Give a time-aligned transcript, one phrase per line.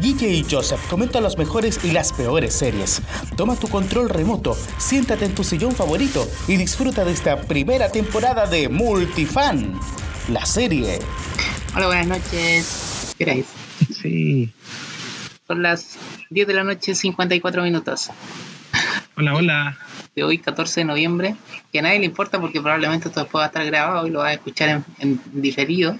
[0.00, 3.02] Guille y Joseph comentan las mejores y las peores series.
[3.36, 8.46] Toma tu control remoto, siéntate en tu sillón favorito y disfruta de esta primera temporada
[8.46, 9.78] de Multifan,
[10.28, 11.00] la serie.
[11.76, 13.14] Hola, buenas noches.
[13.18, 13.46] ¿Qué queréis?
[13.94, 14.50] Sí.
[15.46, 15.98] Son las
[16.30, 18.10] 10 de la noche, 54 minutos.
[19.16, 19.78] Hola, hola.
[20.16, 21.36] De hoy, 14 de noviembre.
[21.72, 24.20] Que a nadie le importa porque probablemente esto después va a estar grabado y lo
[24.20, 25.96] va a escuchar en, en diferido.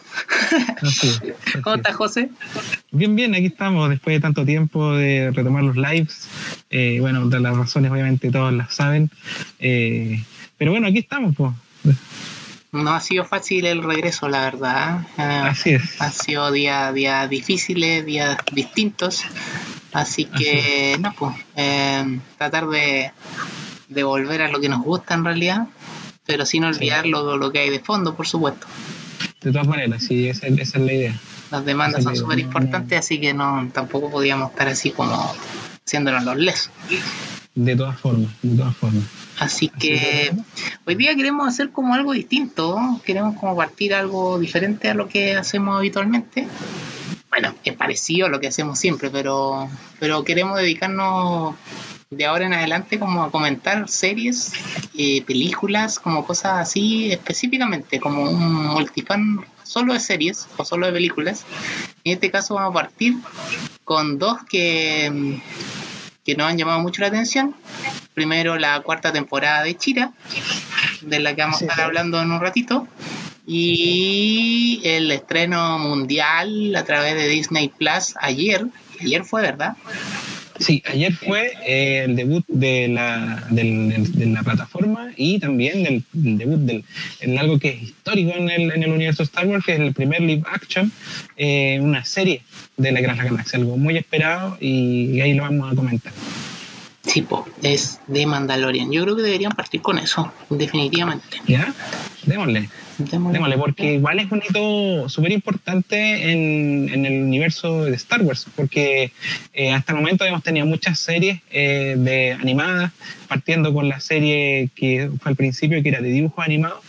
[0.82, 1.80] Así es, así ¿Cómo es.
[1.80, 2.30] estás, José?
[2.90, 6.28] Bien, bien, aquí estamos después de tanto tiempo de retomar los lives.
[6.70, 9.10] Eh, bueno, de las razones obviamente todos las saben.
[9.60, 10.22] Eh,
[10.58, 11.52] pero bueno, aquí estamos, pues.
[12.72, 15.06] No ha sido fácil el regreso, la verdad.
[15.16, 16.00] Ah, Así es.
[16.00, 19.24] Han sido días días difíciles, días distintos.
[19.92, 23.10] Así que, no, pues, eh, tratar de,
[23.90, 25.66] de volver a lo que nos gusta en realidad,
[26.24, 28.66] pero sin olvidar lo, lo que hay de fondo, por supuesto.
[29.42, 31.20] De todas maneras, sí, esa, esa es la idea.
[31.50, 35.34] Las demandas son súper importantes, así que no tampoco podíamos estar así como
[35.84, 36.70] haciéndonos los lesos.
[37.54, 39.04] De todas formas, de todas formas.
[39.38, 40.32] Así que
[40.86, 43.00] hoy día queremos hacer como algo distinto, ¿no?
[43.04, 46.46] queremos como partir algo diferente a lo que hacemos habitualmente.
[47.30, 51.54] Bueno, es parecido a lo que hacemos siempre, pero, pero queremos dedicarnos
[52.10, 54.52] de ahora en adelante como a comentar series,
[54.98, 60.92] eh, películas, como cosas así específicamente, como un multifan solo de series o solo de
[60.92, 61.44] películas.
[62.02, 63.14] En este caso vamos a partir
[63.84, 65.38] con dos que,
[66.24, 67.54] que nos han llamado mucho la atención.
[68.12, 70.12] Primero la cuarta temporada de Chira,
[71.02, 71.82] de la que vamos Sí, a estar sí.
[71.84, 72.88] hablando en un ratito.
[73.46, 78.66] Y el estreno mundial a través de Disney Plus ayer.
[79.00, 79.76] Ayer fue, ¿verdad?
[80.60, 85.82] Sí, ayer fue eh, el debut de la, del- del- de la plataforma y también
[85.82, 86.84] del, del debut del,
[87.20, 89.94] en algo que es histórico en el, en el universo Star Wars, que es el
[89.94, 90.92] primer live action,
[91.38, 92.42] eh, una serie
[92.76, 96.12] de la Gran Galaxia, algo muy esperado y, ahí lo vamos a comentar.
[97.06, 98.92] Sí, po, es de Mandalorian.
[98.92, 101.38] Yo creo que deberían partir con eso, definitivamente.
[101.46, 101.72] ¿Ya?
[102.24, 102.68] Démosle.
[103.04, 103.56] Démosle.
[103.56, 109.12] Porque igual es un hito súper importante en, en el universo de Star Wars, porque
[109.52, 112.92] eh, hasta el momento hemos tenido muchas series eh, de animadas,
[113.28, 116.80] partiendo con la serie que fue al principio, que era de dibujos animados,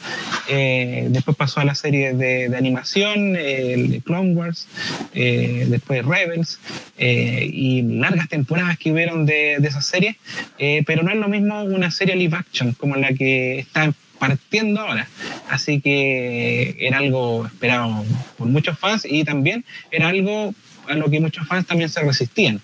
[0.50, 4.68] eh, después pasó a la serie de, animación, eh, el Clone Wars,
[5.14, 6.60] después Rebels,
[6.98, 10.18] y largas temporadas que hubieron de, de esa serie,
[10.58, 14.82] eh, pero no es lo mismo una serie live action como la que está partiendo
[14.82, 15.08] ahora.
[15.50, 18.06] Así que era algo esperado
[18.38, 20.54] por muchos fans y también era algo
[20.88, 22.62] a lo que muchos fans también se resistían,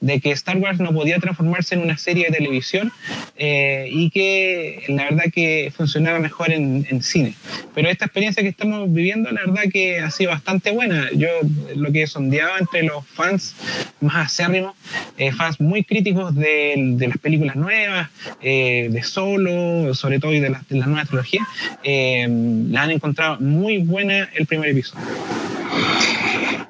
[0.00, 2.92] de que Star Wars no podía transformarse en una serie de televisión
[3.36, 7.34] eh, y que la verdad que funcionaba mejor en, cine.
[7.74, 11.08] Pero esta experiencia que estamos viviendo, la verdad que ha sido bastante buena.
[11.12, 11.28] Yo
[11.76, 13.54] lo que he sondeado entre los fans
[14.00, 14.74] más acérrimos,
[15.16, 18.08] eh, fans muy críticos de, las películas nuevas,
[18.42, 21.46] eh, de Solo, sobre todo y de, las de la nueva trilogía,
[21.82, 22.26] eh,
[22.70, 25.04] la han encontrado muy buena el primer episodio.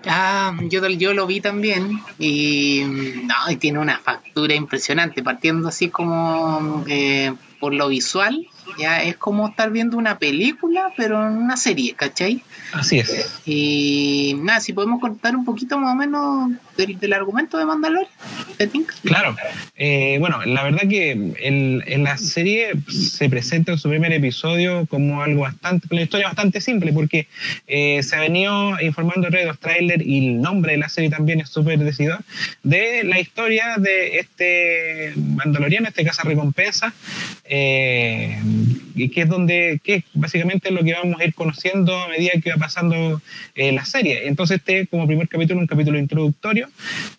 [0.06, 2.82] Ah, yo, yo lo vi también y,
[3.24, 8.47] no, y tiene una factura impresionante, partiendo así como eh, por lo visual,
[8.78, 12.42] ya es como estar viendo una película, pero en una serie, ¿cachai?
[12.72, 13.40] Así es.
[13.46, 18.10] Y nada, si podemos contar un poquito más o menos del, del argumento de Mandalorian,
[18.56, 18.68] ¿te?
[19.04, 19.36] Claro,
[19.76, 24.86] Eh, bueno, la verdad que el- en la serie se presenta en su primer episodio
[24.86, 27.28] como algo bastante, una historia bastante simple, porque
[27.66, 31.40] eh, se ha venido informando en los trailers y el nombre de la serie también
[31.40, 32.18] es súper decidor,
[32.62, 36.92] de la historia de este mandaloriano, este recompensa
[37.48, 38.41] eh,
[38.98, 42.32] y que es donde, que es básicamente lo que vamos a ir conociendo a medida
[42.42, 43.20] que va pasando
[43.54, 44.26] eh, la serie.
[44.26, 46.69] Entonces este como primer capítulo, un capítulo introductorio,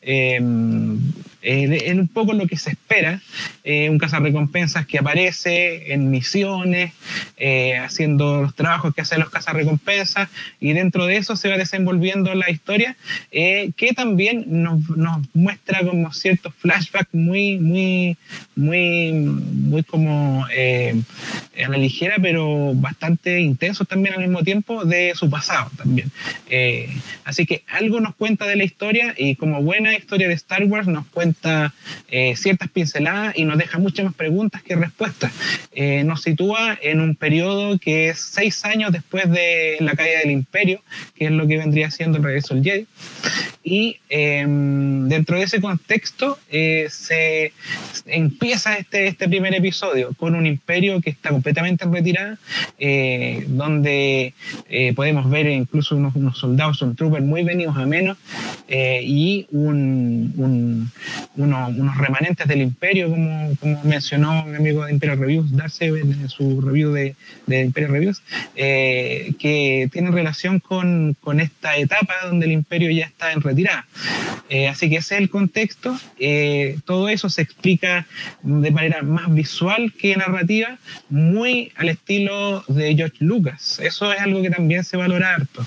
[0.02, 3.22] es un poco lo que se espera,
[3.64, 6.92] eh, un cazarrecompensas que aparece en misiones,
[7.38, 10.30] eh, haciendo los trabajos que hacen los cazarrecompensas,
[10.60, 12.96] y dentro de eso se va desenvolviendo la historia,
[13.32, 18.18] que también nos, nos muestra como ciertos flashbacks muy, muy,
[18.56, 20.46] muy, muy como
[21.70, 26.12] a la ligera, pero bastante intensos también al mismo tiempo de su pasado también.
[26.50, 26.90] Eh,
[27.24, 30.88] así que algo nos cuenta de la historia y como buena historia de Star Wars
[30.88, 31.74] nos cuenta
[32.10, 35.32] eh, ciertas pinceladas y nos deja muchas más preguntas que respuestas.
[35.74, 40.32] Eh, nos sitúa en un periodo que es seis años después de la caída del
[40.32, 40.82] imperio,
[41.16, 42.88] que es lo que vendría siendo el regreso del Jedi.
[43.64, 47.54] y em, dentro de ese contexto eh, se
[48.06, 52.38] empieza este, este primer episodio con un imperio que está completamente en retirada,
[52.78, 54.34] eh, donde
[54.70, 58.18] eh, podemos ver incluso unos, unos, soldados, un trooper muy venidos a menos
[58.70, 60.92] y un,
[61.36, 66.62] unos remanentes del imperio, como, como mencionó mi amigo de Imperio Reviews, Darse en su
[66.62, 67.16] review de,
[67.48, 68.22] de Imperio Reviews,
[68.56, 73.86] que tienen relación con, con esta etapa donde el imperio ya está en retirada.
[74.50, 75.98] Eh, así que ese es el contexto.
[76.20, 78.08] Eh, todo eso se explica
[78.42, 80.78] de manera más visual que narrativa,
[81.10, 83.80] muy al estilo de George Lucas.
[83.84, 85.66] Eso es algo que también se valora harto,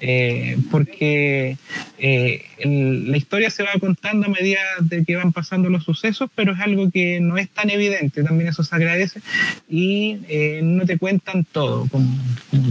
[0.00, 1.56] eh, porque
[1.98, 6.60] la historia se va contando a medida de que van pasando los sucesos, pero es
[6.60, 9.20] algo que no es tan evidente, también eso se agradece,
[9.68, 10.16] y
[10.62, 12.16] no te cuentan todo como,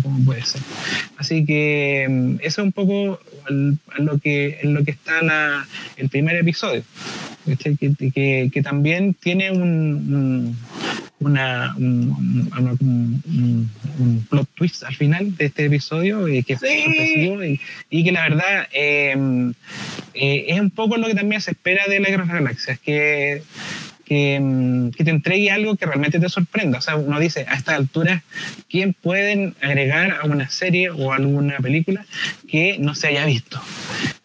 [0.01, 0.61] como, puede ser.
[1.17, 3.19] Así que mm, eso es un poco
[3.49, 5.17] lo que, en lo que está
[5.97, 6.83] el primer episodio,
[7.45, 10.57] que, que, también tiene un,
[11.19, 13.71] una, un,
[14.29, 16.61] plot twist al final de este episodio y que es
[17.89, 19.53] y, que la verdad em,
[20.13, 22.79] eh, es un poco lo que también se espera de la Guerra de las Galaxias,
[22.79, 23.41] que
[24.05, 26.77] que, que, te entregue algo que realmente te sorprenda.
[26.77, 28.23] O sea, uno dice, a esta altura,
[28.69, 32.05] ¿quién pueden agregar a una serie o alguna película
[32.47, 33.61] que no se haya visto?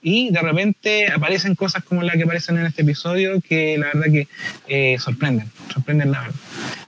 [0.03, 4.13] Y de repente aparecen cosas como las que aparecen en este episodio que la verdad
[4.13, 4.29] que
[4.67, 6.35] eh, sorprenden, sorprenden la verdad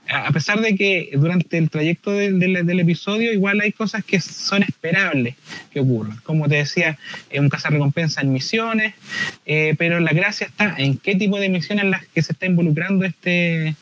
[0.07, 4.63] a pesar de que durante el trayecto del, del, episodio igual hay cosas que son
[4.63, 5.35] esperables
[5.71, 6.17] que ocurran.
[6.23, 6.97] Como te decía,
[7.29, 8.93] es un recompensa en misiones,
[9.45, 12.45] eh, pero la gracia está en qué tipo de misiones en las que se está
[12.45, 13.75] involucrando este,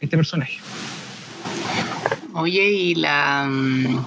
[0.00, 0.58] este personaje.
[2.34, 3.46] Oye, y la...
[3.48, 4.06] Mm,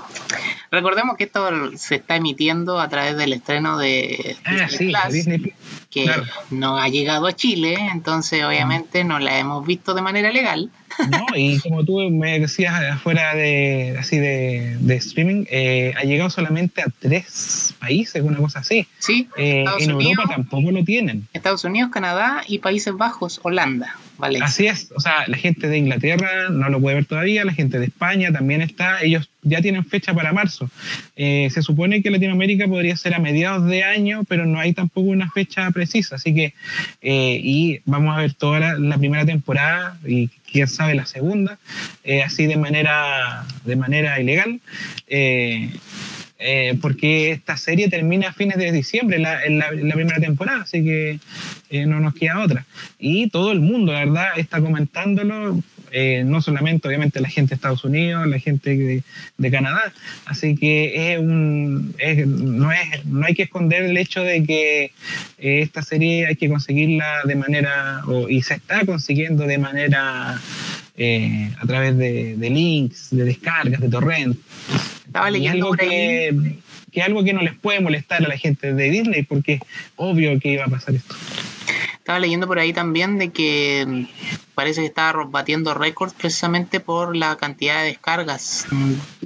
[0.73, 5.53] recordemos que esto se está emitiendo a través del estreno de ah, Disney Plus,
[5.89, 6.09] que
[6.49, 10.71] no ha llegado a Chile, entonces obviamente no la hemos visto de manera legal.
[11.09, 16.81] No, y como tú me decías afuera de así de, streaming, eh, ha llegado solamente
[16.81, 18.87] a tres países, una cosa así.
[18.97, 21.27] Sí, eh, en Europa tampoco lo tienen.
[21.33, 23.95] Estados Unidos, Canadá y Países Bajos, Holanda.
[24.17, 24.39] Vale.
[24.41, 27.77] Así es, o sea, la gente de Inglaterra no lo puede ver todavía, la gente
[27.77, 30.69] de España también está, ellos ya tienen fecha para marzo.
[31.15, 35.09] Eh, se supone que Latinoamérica podría ser a mediados de año, pero no hay tampoco
[35.09, 36.53] una fecha precisa, así que,
[37.01, 41.57] y vamos a ver toda la, la primera temporada y quién sabe la segunda,
[42.03, 44.61] eh, así de manera, de manera ilegal.
[45.07, 45.69] Eh,
[46.45, 51.19] eh, porque esta serie termina a fines de diciembre, en la, primera temporada, así que
[51.87, 52.65] no nos queda otra.
[52.99, 55.61] Y todo el mundo, la verdad, está comentándolo,
[56.25, 59.03] no solamente obviamente la gente de Estados Unidos, la gente
[59.37, 59.93] de, Canadá,
[60.25, 61.95] así que es un,
[62.25, 64.91] no, es, no hay que esconder el hecho de que
[65.37, 70.41] esta serie hay que conseguirla de manera, y se está consiguiendo de manera
[70.95, 74.37] eh, a través de, links, de descargas, de torrent.
[75.05, 76.55] Estaba leyendo algo que,
[76.91, 79.61] que algo que no les puede molestar a la gente de Disney porque es
[79.95, 81.15] obvio que iba a pasar esto.
[81.97, 84.05] Estaba leyendo por ahí también de que
[84.53, 88.67] parece que estaba batiendo récords precisamente por la cantidad de descargas.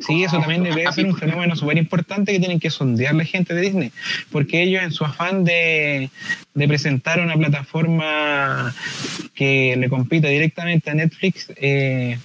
[0.05, 3.53] Sí, eso también debe ser un fenómeno súper importante que tienen que sondear la gente
[3.53, 3.91] de Disney,
[4.31, 6.09] porque ellos en su afán de,
[6.53, 8.73] presentar una plataforma
[9.35, 12.17] que le compita directamente a Netflix, eh,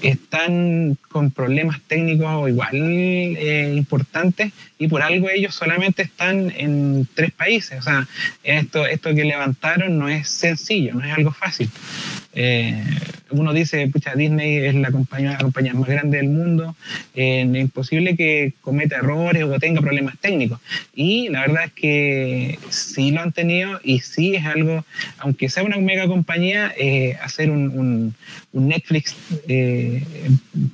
[0.00, 7.32] están con problemas técnicos igual eh, importantes y por algo ellos solamente están en tres
[7.32, 7.78] países.
[7.78, 8.06] O sea,
[8.42, 11.70] esto, esto que levantaron no es sencillo, no es algo fácil.
[12.34, 12.82] Eh,
[13.30, 16.76] uno dice, pucha, Disney es la compañía, compañía más grande del mundo,
[17.14, 20.60] eh, es imposible que cometa errores o tenga problemas técnicos.
[20.94, 24.84] Y la verdad es que sí lo han tenido y sí es algo,
[25.18, 28.14] aunque sea una mega compañía, eh, hacer un,
[28.52, 29.16] un Netflix,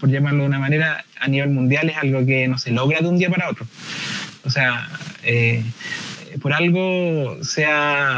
[0.00, 3.08] por llamarlo de una manera, a nivel mundial es algo que no se logra de
[3.08, 3.66] un día para otro.
[4.44, 4.88] O sea,
[6.40, 7.66] por algo se,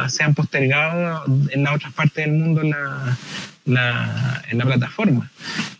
[0.09, 3.17] se, han postergado en las otras partes del mundo la,
[3.65, 5.31] la, en la plataforma.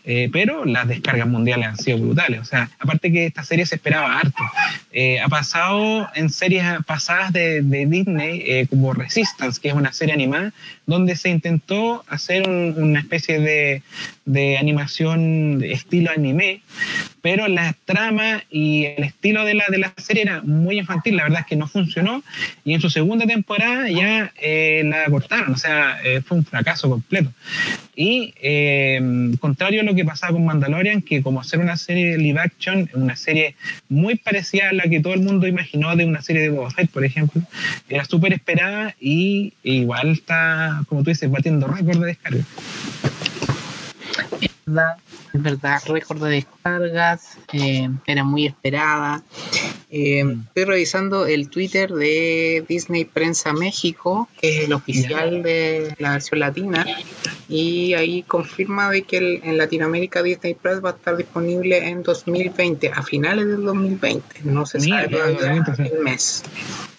[0.05, 2.41] Eh, pero las descargas mundiales han sido brutales.
[2.41, 4.43] O sea, aparte que esta serie se esperaba harto.
[4.91, 9.93] Eh, ha pasado en series pasadas de, de Disney, eh, como Resistance, que es una
[9.93, 10.51] serie animada,
[10.85, 13.81] donde se intentó hacer una especie de,
[14.25, 16.61] de animación estilo anime,
[17.21, 21.23] pero la trama y el estilo de la, de la serie era muy infantil, la
[21.23, 22.23] verdad es que no funcionó,
[22.63, 26.89] y en su segunda temporada ya eh, la cortaron, o sea, eh, fue un fracaso
[26.89, 27.31] completo.
[27.95, 32.17] Y eh, contrario a lo que pasaba con Mandalorian, que como hacer una serie de
[32.17, 33.55] live action, una serie
[33.89, 36.89] muy parecida a la que todo el mundo imaginó de una serie de Boba Fett,
[36.89, 37.41] por ejemplo,
[37.89, 42.43] era súper esperada y igual está, como tú dices, batiendo récord de descarga.
[45.33, 49.23] Es verdad, récord de descargas, eh, era muy esperada.
[49.89, 56.11] Eh, estoy revisando el Twitter de Disney Prensa México, que es el oficial de la
[56.11, 56.85] versión latina,
[57.49, 62.03] y ahí confirma de que el- en Latinoamérica Disney Plus va a estar disponible en
[62.03, 64.41] 2020, a finales del 2020.
[64.43, 66.43] No se Mira, sabe todavía el mes.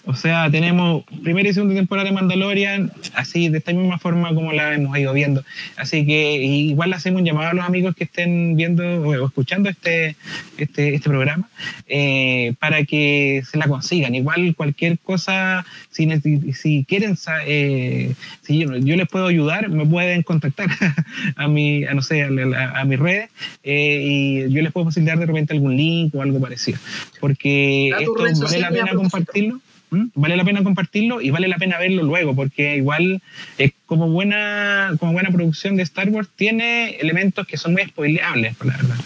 [0.07, 4.53] O sea, tenemos primera y segunda temporada de Mandalorian, así de esta misma forma como
[4.53, 5.43] la hemos ido viendo.
[5.77, 9.71] Así que igual le hacemos un llamado a los amigos que estén viendo o escuchando
[9.71, 10.15] este,
[10.59, 11.49] este, este programa
[11.87, 14.15] eh, para que se la consigan.
[14.15, 16.07] Igual cualquier cosa, si,
[16.53, 20.69] si quieren, eh, si yo, yo les puedo ayudar, me pueden contactar
[21.37, 23.31] a mi, a no sé, a, a- a mis redes
[23.63, 26.79] eh, y yo les puedo facilitar de repente algún link o algo parecido.
[27.21, 28.13] Porque esto
[28.45, 29.61] vale la pena compartirlo.
[29.91, 30.07] ¿Mm?
[30.15, 33.21] Vale la pena compartirlo y vale la pena verlo luego, porque igual
[33.59, 38.57] eh, como buena como buena producción de Star Wars tiene elementos que son muy spoileables,
[38.65, 38.97] la verdad.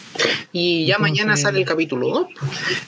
[0.53, 2.27] Y ya Entonces- mañana sale el capítulo 2.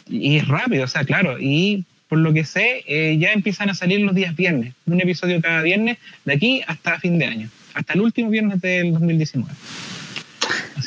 [0.09, 1.37] Y es rápido, o sea, claro.
[1.39, 4.75] Y por lo que sé, eh, ya empiezan a salir los días viernes.
[4.87, 7.51] Un episodio cada viernes de aquí hasta fin de año.
[7.75, 9.53] Hasta el último viernes del 2019.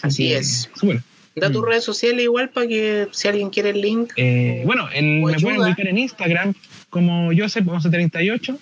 [0.02, 0.70] Así que, es.
[0.76, 1.02] súper.
[1.36, 1.66] Da tus Mm.
[1.66, 4.12] redes sociales igual para que si alguien quiere el link.
[4.18, 6.54] Eh, bueno, el- me pueden ubicar en Instagram
[6.94, 8.56] como Joseph1138.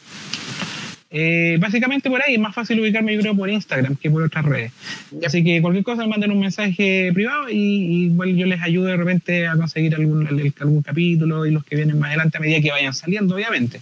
[1.13, 4.45] Eh, básicamente por ahí es más fácil ubicarme yo creo por Instagram que por otras
[4.45, 4.71] redes.
[5.27, 8.95] Así que cualquier cosa manden un mensaje privado y, y igual yo les ayudo de
[8.95, 10.25] repente a conseguir algún,
[10.61, 13.81] algún capítulo y los que vienen más adelante a medida que vayan saliendo, obviamente.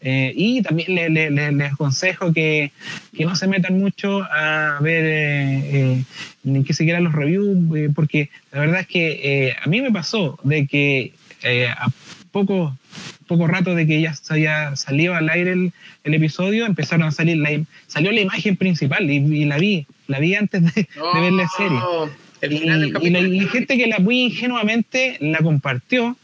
[0.00, 2.72] Eh, y también le- le- le- les aconsejo que,
[3.16, 6.04] que no se metan mucho a ver eh, eh,
[6.42, 10.36] ni que siquiera los reviews, eh, porque la verdad es que a mí me pasó
[10.42, 11.12] de que
[11.78, 11.86] a
[12.32, 12.76] poco,
[13.26, 15.72] poco rato de que ya se había salido al aire el,
[16.04, 17.50] el episodio, empezaron a salir, la,
[17.86, 20.70] salió la imagen principal y, y la vi, la vi antes de,
[21.14, 21.78] de ver la serie.
[22.42, 26.16] Y, final del y la y gente que la muy ingenuamente la compartió,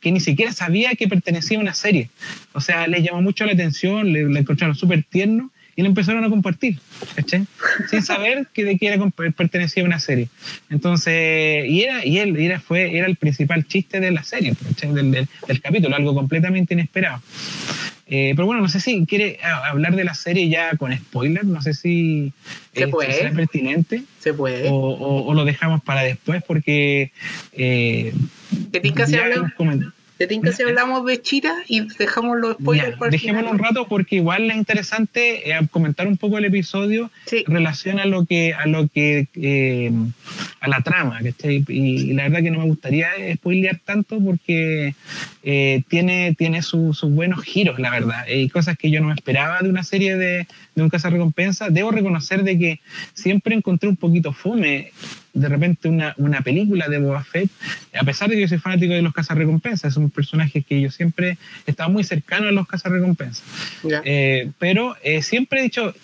[0.00, 2.08] que ni siquiera sabía que pertenecía a una serie.
[2.52, 6.24] O sea, les llamó mucho la atención, le, la encontraron súper tierno y lo empezaron
[6.24, 6.78] a compartir,
[7.14, 7.44] ¿cachai?
[7.90, 9.06] Sin saber que de qué era
[9.36, 10.28] pertenecía a una serie.
[10.70, 14.54] Entonces, y era, y él, era, fue, era el principal chiste de la serie.
[14.80, 17.20] Del, del, del capítulo, algo completamente inesperado.
[18.08, 21.44] Eh, pero bueno, no sé si quiere ah, hablar de la serie ya con spoiler,
[21.44, 22.32] no sé si
[22.72, 23.12] Se eh, puede.
[23.12, 24.68] será pertinente Se puede.
[24.68, 27.10] o, o- o lo dejamos para después porque
[27.52, 28.14] eh,
[28.70, 29.50] ¿Te tinca si hablamos.
[30.18, 33.58] Te tinca si hablamos de Chira y dejamos los spoilers Ya, para el dejémoslo un
[33.58, 37.44] rato porque igual es interesante eh, comentar un poco el episodio Sí.
[37.46, 39.92] en relación a lo que a lo que eh,
[40.60, 41.64] a la trama ¿cachai?
[41.68, 44.94] y, y la verdad que no me gustaría spoilear tanto porque
[45.42, 49.14] eh, tiene tiene su- sus buenos giros la verdad y cosas que yo no me
[49.14, 52.80] esperaba de una serie de, de un recompensa debo reconocer de que
[53.14, 54.92] siempre encontré un poquito fome
[55.36, 57.50] de repente una, una película de Boba Fett,
[57.98, 61.36] a pesar de que yo soy fanático de los cazarrecompensas, son personajes que yo siempre
[61.66, 63.42] he estado muy cercano a los cazarrecompensas.
[63.82, 64.00] Ya.
[64.04, 65.94] Eh, pero eh, siempre he dicho,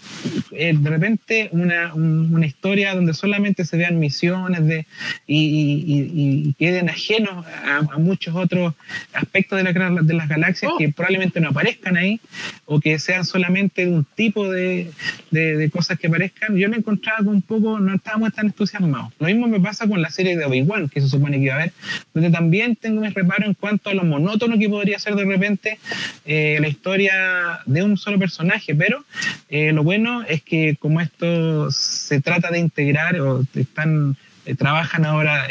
[0.53, 4.87] eh, de repente, una, un- una historia donde solamente se vean misiones de,
[5.27, 8.75] y, y- y- y queden ajenos a, a muchos otros
[9.15, 9.73] aspectos de, la,
[10.03, 10.79] de las galaxias Oh.
[10.79, 12.21] que probablemente no aparezcan ahí
[12.67, 14.91] o que sean solamente un tipo de,
[15.31, 19.13] de- de cosas que aparezcan, yo lo encontraba con un poco, no estábamos tan entusiasmados.
[19.23, 21.59] Lo mismo me pasa con la serie de Obi-Wan, que se supone que iba a
[21.59, 21.73] haber,
[22.13, 25.79] donde también tengo mis reparos en cuanto a lo monótono que podría ser de repente
[26.25, 29.05] eh, la historia de un solo personaje, pero
[29.49, 35.05] eh, lo bueno es que como esto se trata de integrar o están eh, trabajan
[35.05, 35.47] ahora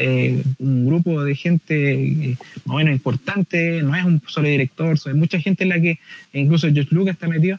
[0.60, 2.36] un grupo de gente
[2.66, 5.98] importante, no es un solo director, hay mucha gente en la que
[6.34, 7.58] incluso George Lucas está metido.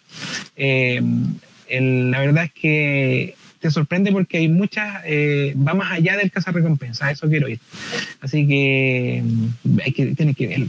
[0.59, 7.07] La verdad es que te sorprende porque hay muchas, eh, va más allá del recompensa,
[7.07, 7.61] a eso quiero ir.
[8.21, 10.67] Así que mm, hay que tienes que verlo.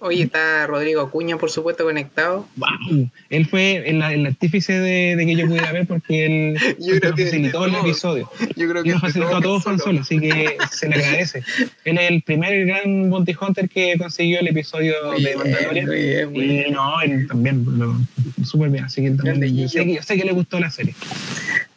[0.00, 2.48] Oye, está Rodrigo Acuña, por supuesto, conectado.
[2.56, 3.10] Wow.
[3.28, 7.24] Él fue el, el artífice de, de que yo pudiera ver porque él nos que
[7.24, 8.30] facilitó el episodio.
[8.56, 11.42] Yo creo Y nos facilitó a todos Solo, así que se le agradece.
[11.84, 15.86] Él es el primer gran Bounty Hunter que consiguió el episodio Muy de bien, Mandalorian.
[15.86, 16.64] muy bien, muy bien.
[16.68, 18.00] Y no, él también lo
[18.44, 20.70] súper bien, así que él también- yo, sé que, yo sé que le gustó la
[20.70, 20.94] serie.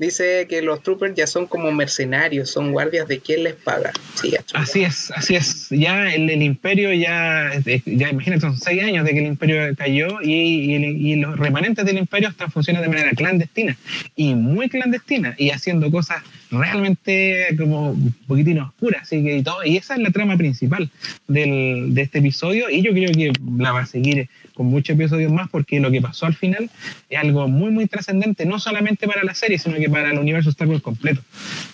[0.01, 3.91] Dice que los troopers ya son como mercenarios, son guardias de quien les paga.
[4.15, 5.67] Sí, así es, así es.
[5.70, 7.51] Ya el, el imperio ya,
[7.86, 12.00] ya imagínate, son seis años de que el imperio cayó y, y, los remanentes del
[12.00, 13.77] imperio están funcionando de manera clandestina
[14.15, 19.03] y muy clandestina y haciendo cosas realmente como un poquitín oscuras.
[19.03, 20.89] Así que y, todo, y esa es la trama principal
[21.27, 24.27] del, de este episodio y yo creo que la va a seguir
[24.62, 26.70] con muchos episodios más porque lo que pasó al final
[27.10, 30.51] es algo muy, muy trascendente, no solamente para la serie, sino que para el universo
[30.51, 31.24] Star Wars completo.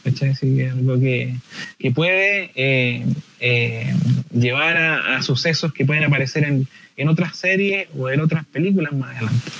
[0.05, 1.35] Que algo que,
[1.77, 3.05] que puede eh,
[3.41, 3.93] eh,
[4.31, 6.65] llevar a, sucesos que pueden aparecer en,
[6.95, 9.51] en, otras series o en otras películas más adelante.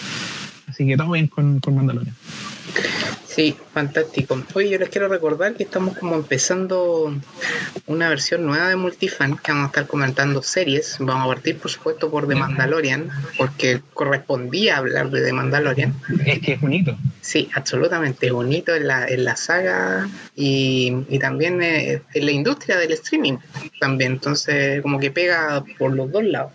[0.68, 2.16] Así que todo bien con, con Mandalorian.
[3.38, 4.42] Sí, fantástico.
[4.56, 7.14] Hoy yo les quiero recordar que estamos como empezando
[7.86, 10.98] una versión nueva de Multifan, que vamos a estar comentando series.
[11.00, 15.94] Vamos a partir, por supuesto, por The Mandalorian, porque correspondía hablar de The Mandalorian.
[16.26, 16.98] Es que es bonito.
[17.22, 22.78] Sí, absolutamente bonito en la, en la saga y, y también eh, en la industria
[22.78, 23.38] del streaming
[23.80, 24.14] también.
[24.14, 26.54] Entonces, como que pega por los dos lados.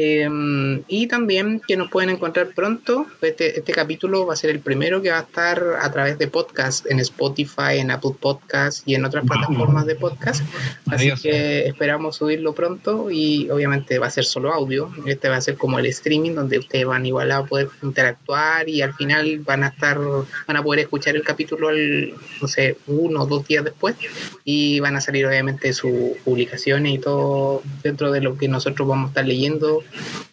[0.00, 3.06] Em, y también que nos pueden encontrar pronto.
[3.20, 6.28] Este, este capítulo va a ser el primero que va a estar a través de
[6.28, 10.42] podcast en Spotify, en Apple Podcast y en otras plataformas de podcast.
[10.90, 14.90] Así que esperamos subirlo pronto y obviamente va a ser solo audio.
[15.06, 18.82] Este va a ser como el streaming donde ustedes van igual a poder interactuar y
[18.82, 23.22] al final van a estar, van a poder escuchar el capítulo al, no sé, uno
[23.22, 23.96] o dos días después
[24.44, 29.06] y van a salir obviamente sus publicaciones y todo dentro de lo que nosotros vamos
[29.06, 29.82] a estar leyendo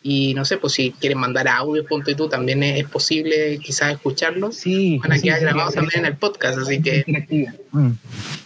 [0.08, 4.52] y no sé, pues si quieren mandar audio, ponte tú, también es, posible quizás escucharlo.
[4.52, 7.06] Sí, van a quedar grabados también en el podcast, así que
[7.72, 7.92] mm.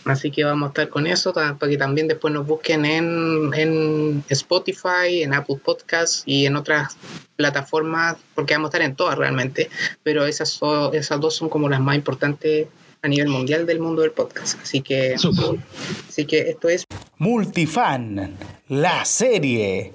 [0.05, 4.23] así que vamos a estar con eso para que también después nos busquen en, en
[4.29, 6.97] Spotify, en Apple Podcasts y en otras
[7.35, 9.69] plataformas, porque vamos a estar en todas realmente,
[10.03, 10.59] pero esas,
[10.93, 12.67] esas dos son como las más importantes
[13.01, 14.59] a nivel mundial del mundo del podcast.
[14.61, 16.85] Así que, así que esto es
[17.19, 18.37] Multifan,
[18.69, 19.91] la serie.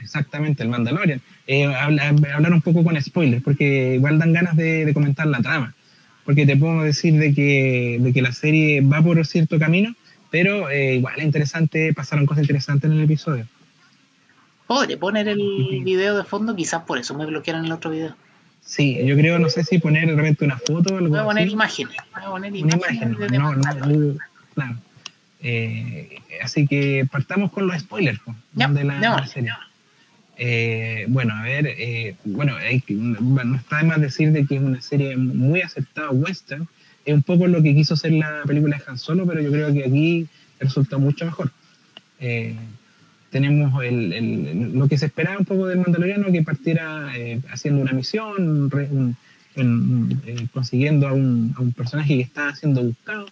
[0.00, 1.20] Exactamente, el Mandalorian.
[1.46, 5.74] Eh, hablar un poco con spoilers, porque igual dan ganas de, comentar la trama.
[6.30, 9.96] Porque te puedo decir de que, de que la serie va por cierto camino,
[10.30, 13.48] pero eh, igual es interesante, pasaron cosas interesantes en el episodio.
[14.68, 18.14] Podré poner el video de fondo, quizás por eso me bloquearon el otro video.
[18.60, 20.98] Sí, yo creo, no sé si poner realmente una foto.
[20.98, 21.96] Algo voy a poner imágenes.
[22.14, 23.32] Voy a poner imágenes.
[23.32, 24.16] no, no,
[24.54, 24.76] claro.
[25.42, 28.20] Eh, así que partamos con los spoilers
[28.52, 29.50] de la serie.
[30.42, 34.80] Eh, bueno, a ver, eh, bueno, no está de más decir de que es una
[34.80, 36.66] serie muy aceptada western.
[37.04, 39.70] Es un poco lo que quiso hacer la película de Han Solo, pero yo creo
[39.74, 40.26] que aquí
[40.58, 41.52] resulta mucho mejor.
[42.20, 42.54] Eh,
[43.28, 47.12] tenemos el, lo que se esperaba un poco del Mandaloriano, que partiera
[47.52, 48.70] haciendo una misión,
[50.54, 53.26] consiguiendo a un, a un, personaje que está siendo buscado.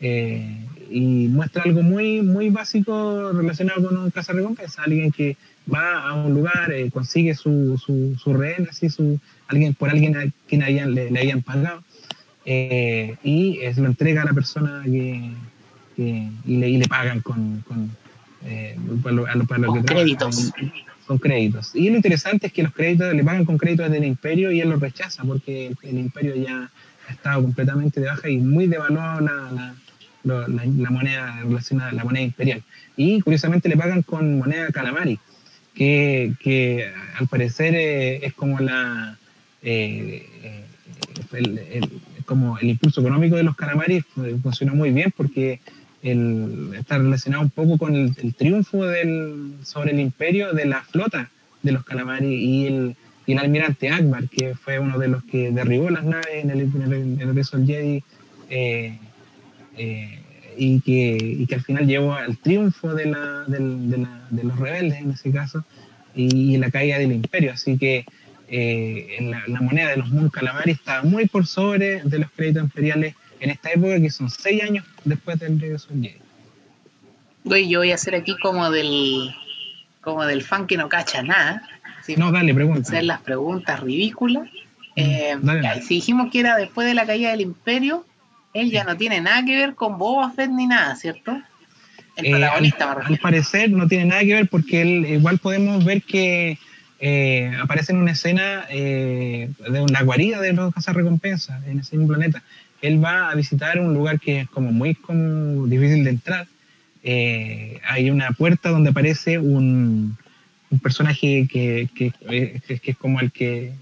[0.00, 5.36] Y muestra algo muy, muy básico relacionado con un cazarrecompensa, alguien que
[5.72, 10.16] va a un lugar, eh, consigue su, su, su, rehén, así, su, alguien, por alguien
[10.16, 11.82] a quien le, le, hayan pagado,
[12.44, 15.30] eh, y se lo entrega a la persona que,
[15.96, 17.90] y, le, y, le, pagan con, con
[18.44, 18.76] eh,
[19.86, 20.52] créditos.
[21.06, 21.74] Con créditos.
[21.74, 24.70] Y lo interesante es que los créditos le pagan con créditos del imperio y él
[24.70, 26.70] los rechaza porque el, imperio ya
[27.08, 29.74] ha estado completamente de baja y muy devaluado la, la,
[30.24, 32.62] la, moneda relacionada, la moneda imperial.
[32.96, 35.18] Y curiosamente le pagan con moneda calamari
[35.74, 39.16] que, al parecer eh, es como la
[39.62, 40.64] eh, eh,
[41.32, 41.90] el,
[42.24, 44.04] como el impulso económico de los calamares
[44.42, 45.60] funcionó muy bien porque
[46.02, 51.30] el, está relacionado un poco con el, triunfo del, sobre el imperio de la flota
[51.62, 55.50] de los calamares y el, y el almirante Akbar, que fue uno de los que
[55.50, 56.82] derribó las naves en el, en
[57.20, 58.02] el, en Jedi
[59.76, 64.58] y que, y que al final llevó al triunfo de, la, de, la, de los
[64.58, 65.64] rebeldes en ese caso
[66.14, 67.52] y, la caída del imperio.
[67.52, 68.04] Así que
[68.48, 73.14] eh, la, moneda de los Moon Calamari está muy por sobre de los créditos imperiales
[73.38, 76.12] en esta época, que son seis años después del regreso del
[77.44, 77.68] Jedi.
[77.68, 79.34] yo voy a hacer aquí como del
[80.00, 81.62] como del fan que no cacha nada.
[82.16, 82.80] No, dale, pregunta.
[82.80, 84.48] Hacer las preguntas ridículas.
[84.96, 88.04] Mm, eh, si dijimos que era después de la caída del imperio,
[88.52, 91.40] él ya no tiene nada que ver con Boba Fett ni nada, ¿cierto?
[92.16, 96.02] El eh, protagonista, al, parecer no tiene nada que ver porque él, igual podemos ver
[96.02, 96.58] que
[96.98, 102.14] eh, aparece en una escena eh, de una guarida de los cazarrecompensas en ese mismo
[102.14, 102.42] planeta.
[102.82, 106.46] Él va a visitar un lugar que es como muy como difícil de entrar.
[107.02, 110.16] hay una puerta donde aparece un,
[110.70, 113.72] un personaje que, que, que, es como el que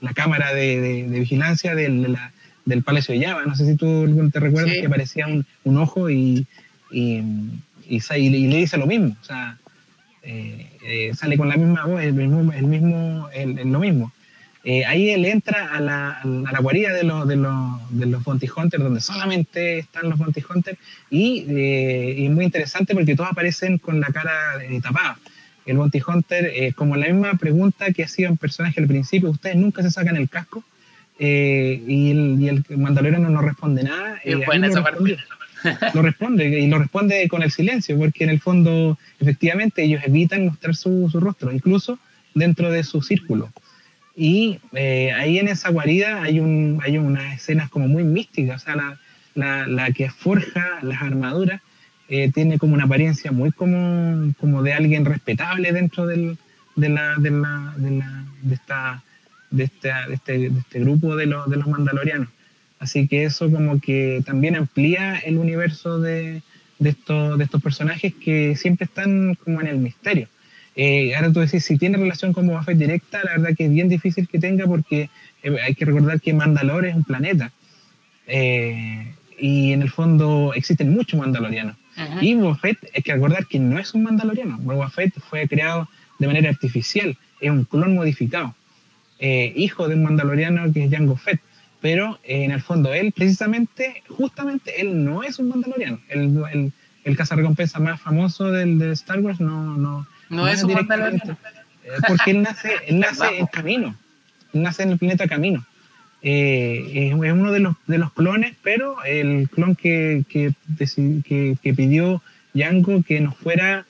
[0.00, 2.32] la cámara de, de, vigilancia de la,
[2.68, 3.44] del Palacio de Java.
[3.46, 6.46] No sé si tú te recuerdas que parecía un, ojo y,
[6.90, 7.22] y,
[7.88, 9.16] y, le dice lo mismo.
[9.20, 9.58] O sea,
[10.22, 14.12] eh, eh, sale con la misma voz, el mismo, el mismo, el, lo mismo.
[14.64, 18.22] Eh, ahí él entra a la, a la guarida de los, de los, de los
[18.22, 20.78] Bounty Hunters, donde solamente están los Bounty Hunters,
[21.08, 24.32] y, es muy interesante porque todos aparecen con la cara
[24.82, 25.18] tapada.
[25.64, 29.82] El Bounty Hunter, como la misma pregunta que hacía un personaje al principio, ustedes nunca
[29.82, 30.62] se sacan el casco,
[31.18, 34.20] y, el, y el Mandaloriano no responde nada.
[34.24, 34.84] Y esa
[35.94, 40.46] lo responde y lo responde con el silencio, porque en el fondo, efectivamente, ellos evitan
[40.46, 41.98] mostrar su, rostro, incluso
[42.34, 43.50] dentro de su círculo.
[44.14, 48.64] Y eh, ahí en esa guarida hay, un, hay unas escenas como muy místicas, o
[48.64, 48.98] sea,
[49.34, 51.60] la, la, que forja las armaduras
[52.08, 56.36] eh, tiene como una apariencia muy como, como de alguien respetable dentro del,
[56.74, 59.02] de, la, de, la, de, la, de, esta,
[59.50, 62.28] de, esta, de, este, de este grupo de, los de los mandalorianos.
[62.78, 66.42] Así que eso como que también amplía el universo de,
[66.78, 70.28] de, estos, de estos personajes que siempre están como en el misterio.
[70.76, 73.70] Eh, ahora tú decís, si tiene relación con Boba Fett directa, la verdad que es
[73.70, 75.10] bien difícil que tenga porque
[75.42, 77.50] eh, hay que recordar que Mandalore es un planeta.
[78.28, 81.76] Eh, y en el fondo existen muchos mandalorianos.
[82.20, 84.56] Y Boba Fett, hay que recordar que no es un mandaloriano.
[84.58, 85.88] Boba Fett fue creado
[86.20, 88.54] de manera artificial, es un clon modificado,
[89.20, 91.40] hijo de un mandaloriano que es Jango Fett
[91.80, 96.00] pero eh, en el fondo él precisamente, justamente, él no es un mandaloriano.
[96.08, 96.72] El, el,
[97.04, 101.36] el cazarrecompensa más famoso del, de Star Wars no, no, no, es un mandaloriano.
[101.84, 103.94] Eh, porque él nace, él nace en Camino,
[104.52, 105.64] él nace en el planeta Camino.
[106.20, 110.52] Eh, es, uno de los, de los clones, pero el clon que, que,
[111.24, 112.22] que, que pidió
[112.54, 113.86] Yango que no fuera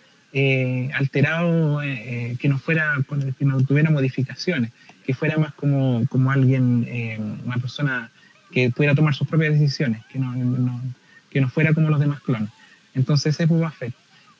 [0.94, 2.96] alterado, que no fuera,
[3.38, 4.70] que no tuviera modificaciones
[5.08, 8.10] que fuera más como, como alguien, eh, una persona
[8.52, 10.82] que pudiera tomar sus propias decisiones, que no,
[11.30, 12.50] que no fuera como los demás clones.
[12.92, 13.94] Entonces ese es Boba Fett.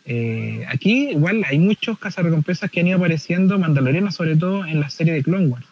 [0.05, 4.90] Eh, aquí igual hay muchos cazarrecompensas que han ido apareciendo, mandalorianos sobre todo en la
[4.90, 5.64] serie de Clone Wars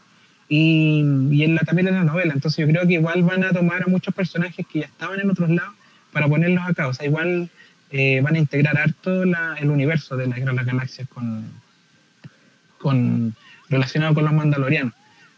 [0.49, 2.33] y, y en la, también en la novela.
[2.33, 5.29] Entonces yo creo que igual van a tomar a muchos personajes que ya estaban en
[5.29, 5.75] otros lados
[6.11, 6.89] para ponerlos acá.
[6.89, 7.51] O sea, igual
[7.99, 13.35] eh, van a integrar harto el universo de la Guerra de las Galaxias con,
[13.71, 14.93] relacionado con los mandalorianos.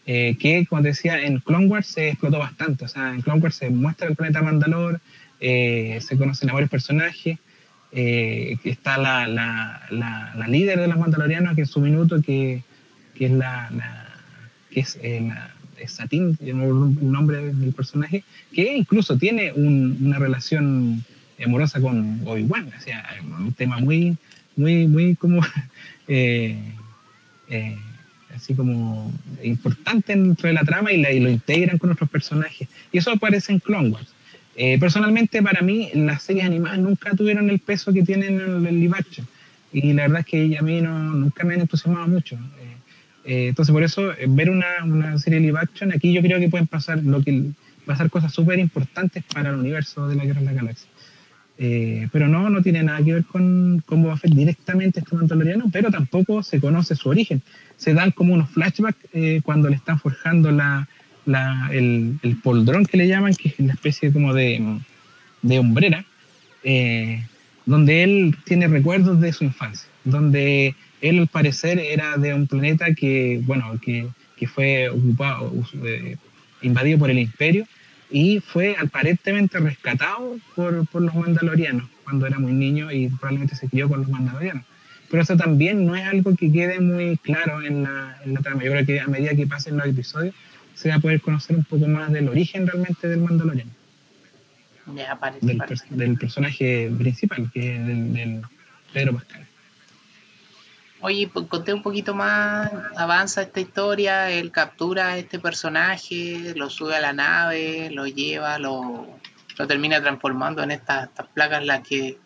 [0.06, 2.86] Eh, que, como decía, en Clone Wars se explotó bastante.
[2.86, 5.00] O sea, en Clone Wars se muestra el planeta Mandalor,
[5.40, 7.38] eh, se conocen a varios personajes.
[7.92, 12.62] Está la, la, la, líder de los mandalorianos, que en su minuto, que,
[13.14, 13.70] que es la,
[14.70, 15.52] que es, la
[15.86, 21.04] Satín, el nombre del personaje, que incluso tiene una relación
[21.44, 22.72] amorosa con Obi-Wan.
[22.76, 23.04] O sea,
[23.38, 24.16] un tema muy,
[24.56, 25.40] muy, muy como
[28.34, 32.68] así como importante dentro de la trama y, lo integran con otros personajes.
[32.92, 34.08] Y eso aparece en Clone Wars.
[34.56, 38.80] Eh, personalmente, para mí, las series animadas nunca tuvieron el peso que tienen en el
[38.80, 39.04] live.
[39.72, 42.36] Y la verdad es que a mí no, nunca me han entusiasmado mucho.
[42.36, 42.76] Eh,
[43.24, 46.66] eh, entonces, por eso, ver una, una, serie live action, aquí yo creo que pueden
[46.66, 47.50] pasar, lo que,
[47.84, 50.88] pasar cosas súper importantes para el universo de la Guerra de la Galaxia.
[51.58, 55.90] Pero no, no tiene nada que ver con, con Boba Fett directamente este mandaloriano, pero
[55.90, 57.42] tampoco se conoce su origen.
[57.76, 60.88] Se dan como unos flashbacks eh, cuando le están forjando la,
[61.26, 64.78] la, el, el, poldrón que le llaman, que es una especie como de,
[65.42, 66.04] de hombrera,
[66.62, 67.24] eh,
[67.66, 72.94] donde él tiene recuerdos de su infancia, donde él al parecer era de un planeta
[72.94, 75.52] que, bueno, que, que fue ocupado,
[75.84, 76.16] eh,
[76.62, 77.66] invadido por el imperio
[78.10, 83.68] y fue aparentemente rescatado por, por los mandalorianos cuando era muy niño y probablemente se
[83.68, 84.64] crió con los mandalorianos
[85.10, 88.62] pero eso también no es algo que quede muy claro en la, en la trama.
[88.62, 90.34] Yo creo que a medida que pasen los episodios
[90.74, 93.68] se va a poder conocer un poco más del origen realmente del Mandalorian.
[95.40, 98.42] del, del, personaje principal, que es del,
[98.92, 99.46] Pedro Pascal.
[101.00, 106.70] Oye, pues, conté un poquito más, avanza esta historia, él captura a este personaje, lo
[106.70, 109.06] sube a la nave, lo lleva, lo,
[109.68, 112.18] termina transformando en estas, estas placas las que,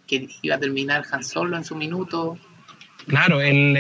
[0.43, 2.39] iba a terminar Han Solo en su minuto.
[3.07, 3.75] Claro, el,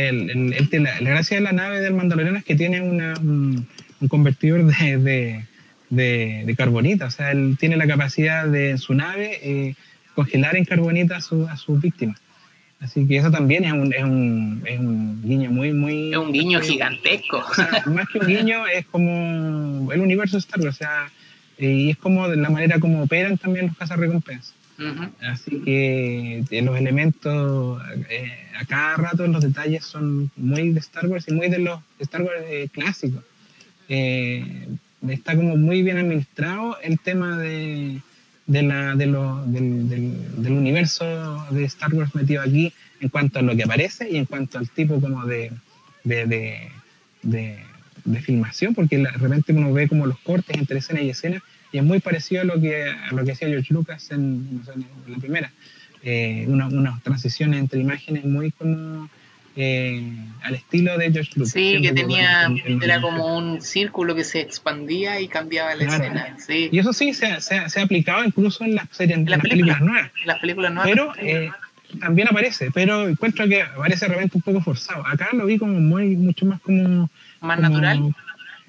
[0.72, 3.66] la, gracia de la nave del Mandaloriano es que tiene un,
[4.08, 5.46] convertidor de,
[5.88, 9.74] de, carbonita, o sea, él tiene la capacidad de su nave eh,
[10.14, 12.14] congelar en carbonita a su, a su víctima.
[12.82, 16.10] Así que eso también es un, es un, es un guiño muy, muy...
[16.10, 17.40] Es un guiño gigantesco.
[17.86, 21.12] más que un guiño, es como el universo Star Wars, o sea,
[21.58, 24.54] y es como de la manera como operan también los cazarrecompensas.
[25.20, 31.06] Así que eh, los elementos eh, a cada rato los detalles son muy de Star
[31.06, 33.22] Wars y muy de los Star Wars eh, clásicos.
[33.88, 38.00] está como muy bien administrado el tema de,
[38.46, 43.42] de la, de lo, del, del, universo de Star Wars metido aquí en cuanto a
[43.42, 45.52] lo que aparece y en cuanto al tipo como de,
[46.04, 46.70] de,
[47.22, 51.78] de filmación, porque de repente uno ve como los cortes entre escena y escena y
[51.78, 54.62] es muy parecido a lo que, a lo que hacía George Lucas en,
[55.06, 55.50] la primera.
[56.04, 59.08] Eh, unas transiciones entre imágenes muy como
[59.56, 60.02] eh,
[60.42, 61.52] al estilo de George Lucas.
[61.52, 62.50] Sí, que tenía,
[62.82, 66.36] era como un círculo que se expandía y cambiaba la escena.
[66.38, 66.68] Sí.
[66.72, 69.80] Y eso sí se, se, se, ha aplicado incluso en las series, en, las, películas,
[69.80, 70.10] nuevas.
[70.24, 70.90] Las películas nuevas.
[70.90, 71.50] Pero eh,
[72.00, 75.06] también aparece, pero encuentro que aparece realmente un poco forzado.
[75.06, 77.10] Acá lo vi como muy, mucho más como...
[77.40, 78.14] Más natural.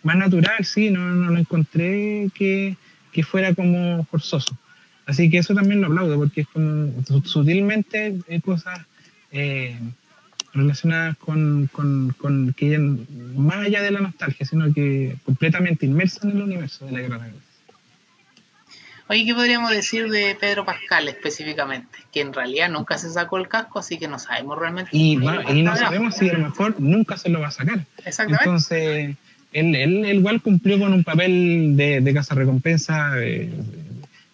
[0.03, 2.75] Más natural, sí, no, no lo encontré que
[3.13, 4.57] que fuera como forzoso.
[5.05, 6.91] Así que eso también lo aplaudo, porque es como
[7.23, 8.81] sutilmente hay cosas
[9.31, 9.77] eh,
[10.53, 16.37] relacionadas con, con, con, que más allá de la nostalgia, sino que completamente inmersa en
[16.37, 17.39] el universo de la Guerra Negra.
[19.09, 21.99] Oye, ¿qué podríamos decir de Pedro Pascal específicamente?
[22.11, 24.91] Que en realidad nunca se sacó el casco, así que no sabemos realmente.
[24.93, 27.85] Y, y no sabemos si a lo mejor nunca se lo va a sacar.
[28.05, 28.43] Exactamente.
[28.43, 29.15] Entonces,
[29.51, 33.51] él, él, igual cumplió con un papel de, de recompensa eh,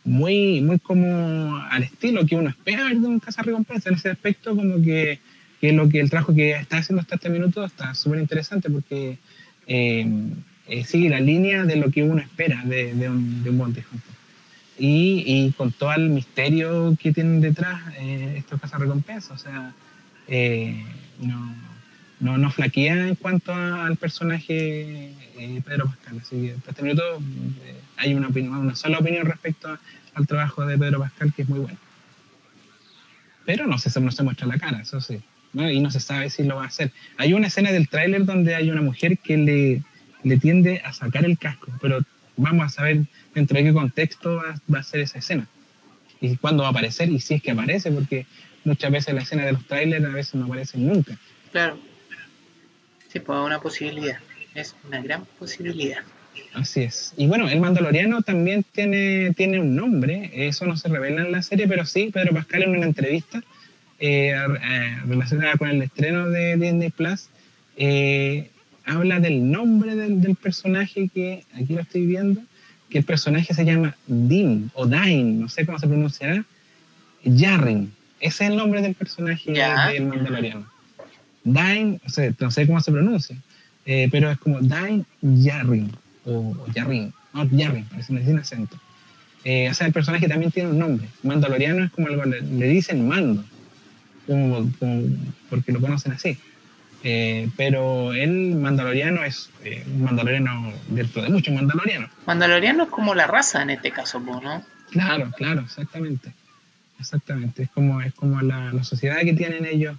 [0.03, 4.81] muy, muy como al estilo que uno espera de un recompensa En ese aspecto, como
[4.81, 5.19] que,
[5.59, 9.17] que, lo que el trabajo que está haciendo hasta este minuto está súper interesante porque
[9.67, 10.07] eh,
[10.67, 13.81] eh, sigue la línea de lo que uno espera de, de un, de un Bounty
[14.77, 19.73] Y, y, con todo el misterio que tienen detrás estos recompensas O sea,
[21.19, 21.69] no
[22.19, 26.19] no, no flaquea en cuanto al personaje eh, Pedro Pascal.
[26.21, 27.03] Así que hasta este minuto
[27.63, 29.77] eh, hay una, opinión, una sola opinión respecto
[30.13, 31.77] al trabajo de Pedro Pascal que es muy bueno.
[33.45, 35.21] Pero no se, no se muestra la cara, eso sí.
[35.53, 36.91] Y no se sabe si lo va a hacer.
[37.17, 39.83] Hay una escena del tráiler donde hay una mujer que le,
[40.23, 42.01] le tiende a sacar el casco, pero
[42.37, 43.01] vamos a saber
[43.33, 45.47] dentro de qué contexto va, va a ser esa escena.
[46.21, 48.25] Y cuándo va a aparecer y si es que aparece, porque
[48.63, 51.17] muchas veces la escena de los trailers a veces no aparecen nunca.
[51.51, 51.79] Claro.
[53.11, 54.19] Sí, pues una posibilidad.
[54.53, 55.99] Es una gran posibilidad.
[56.53, 57.13] Así es.
[57.17, 61.41] Y bueno, el Mandaloriano también tiene, tiene un nombre, eso no se revela en la
[61.41, 63.43] serie, pero sí, Pedro Pascal en una entrevista
[63.99, 64.35] eh,
[65.07, 67.29] relacionada con el estreno de Disney Plus,
[67.77, 68.49] eh,
[68.85, 72.41] habla del nombre del, personaje que aquí lo estoy viendo,
[72.89, 76.43] que el personaje se llama Din o Dain, no sé cómo se pronunciará,
[77.23, 77.91] Yarrin.
[78.19, 80.65] Ese es el nombre del personaje del Mandaloriano.
[81.43, 82.01] Dain,
[82.39, 83.37] no sé cómo se pronuncia,
[83.85, 85.91] eh, pero es como Dain Yarrin,
[86.25, 88.77] o, Yarrin, no Yarrin, parece tiene acento.
[89.45, 91.07] Eh, o sea, el personaje también tiene un nombre.
[91.23, 93.43] Mandaloriano es como algo, le, dicen mando,
[94.29, 94.71] como,
[95.49, 96.37] porque lo conocen así.
[97.03, 99.49] Eh, pero el mandaloriano es
[99.87, 102.09] un mandaloriano dentro de muchos mandalorianos.
[102.25, 104.63] Mandaloriano es como la raza en este caso, ¿no?
[104.91, 106.33] Claro, claro, exactamente.
[106.99, 107.63] Exactamente.
[107.63, 109.95] Es como, es como la, la sociedad que tienen ellos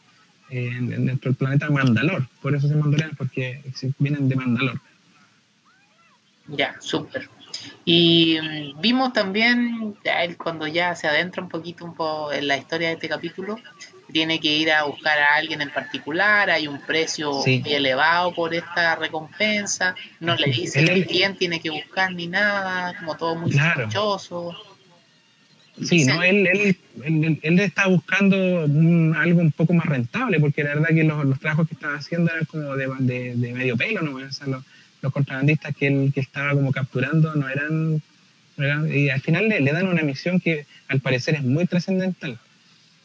[0.51, 2.27] dentro del planeta Mandalor.
[2.43, 3.63] Por eso se Mandalorian, porque
[3.99, 4.81] vienen de Mandalor.
[6.49, 7.29] Ya, súper.
[7.85, 9.97] Y mm, vimos también,
[10.39, 13.59] cuando ya se adentra un poquito un poco en la historia de este capítulo,
[14.11, 18.97] tiene que ir a buscar a alguien en particular, hay un precio elevado por esta
[18.97, 23.89] recompensa, no le dice quién tiene que buscar ni nada, como todo muy claro.
[25.83, 30.89] Sí, no, él, él, él, está buscando algo un poco más rentable, porque la verdad
[30.89, 34.17] que los, los trabajos que estaba haciendo eran como de, de, medio pelo, ¿no?
[34.17, 34.63] O sea, los,
[35.01, 38.03] los, contrabandistas que él que estaba como capturando no eran,
[38.93, 42.39] y al final le, dan una misión que al parecer es muy trascendental,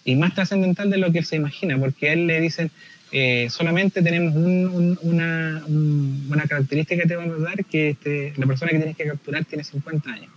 [0.06, 2.72] y más trascendental de lo que se imagina, porque a él le dicen,
[3.12, 8.46] eh, solamente tenemos un, una, una característica que te vamos a dar, que este, la
[8.46, 10.30] persona que tienes que capturar tiene 50 años.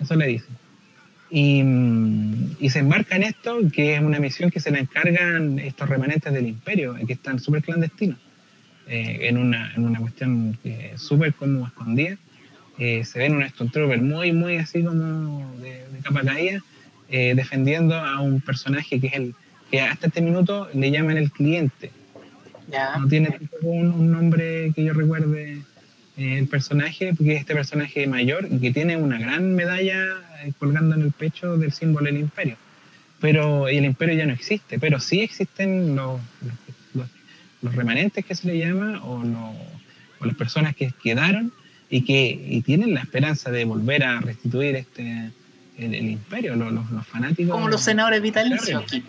[0.00, 0.56] Eso le dicen.
[1.30, 6.32] Y, se embarca en esto, que es una misión que se la encargan estos remanentes
[6.32, 8.18] del imperio, que están súper clandestinos,
[8.86, 10.58] eh, en, una, en una cuestión
[10.96, 12.16] súper como escondida.
[12.78, 16.62] Eh, se ven un Stormtrooper muy, muy así como de, capa caída,
[17.08, 19.34] eh, defendiendo a un personaje que es el
[19.70, 21.90] que hasta este minuto le llaman el cliente.
[22.98, 25.62] No tiene un, un nombre que yo recuerde
[26.16, 30.94] el personaje, porque es este personaje mayor y que tiene una gran medalla eh, colgando
[30.94, 32.56] en el pecho del símbolo del imperio.
[33.20, 36.20] Pero el imperio ya no existe, pero sí existen los,
[37.62, 39.22] los, remanentes que se le llama o,
[40.20, 41.52] o, las personas que quedaron
[41.88, 45.30] y que y tienen la esperanza de volver a restituir este
[45.78, 47.52] el, imperio, los, los, fanáticos.
[47.52, 49.04] Como los senadores vitalicios aquí.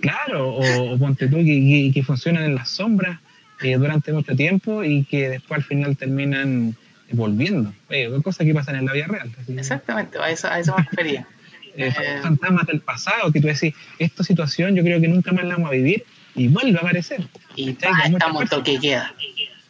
[0.00, 3.20] Claro, o, ponte tú que, que funcionan en las sombras
[3.62, 6.76] eh, durante mucho tiempo y que después al final terminan
[7.12, 9.30] volviendo, eh, cosas que pasan en la vida real.
[9.56, 11.26] Exactamente, a eso, a eso me refería.
[11.76, 15.54] Eh, fantasmas del pasado, que tú decís, esta situación yo creo que nunca más la
[15.54, 16.04] vamos a vivir
[16.36, 17.26] y vuelve a aparecer.
[17.56, 19.12] Y estamos toque queda.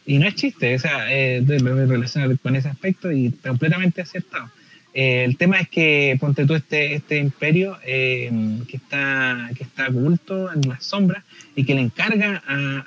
[0.05, 4.51] Y no es chiste, o sea, eh, relacionado con ese aspecto y completamente acertado.
[4.95, 8.31] Eh, el tema es que, ponte tú este, este imperio eh,
[8.65, 11.21] que, está, que está oculto en las sombras
[11.53, 12.41] y que le encarga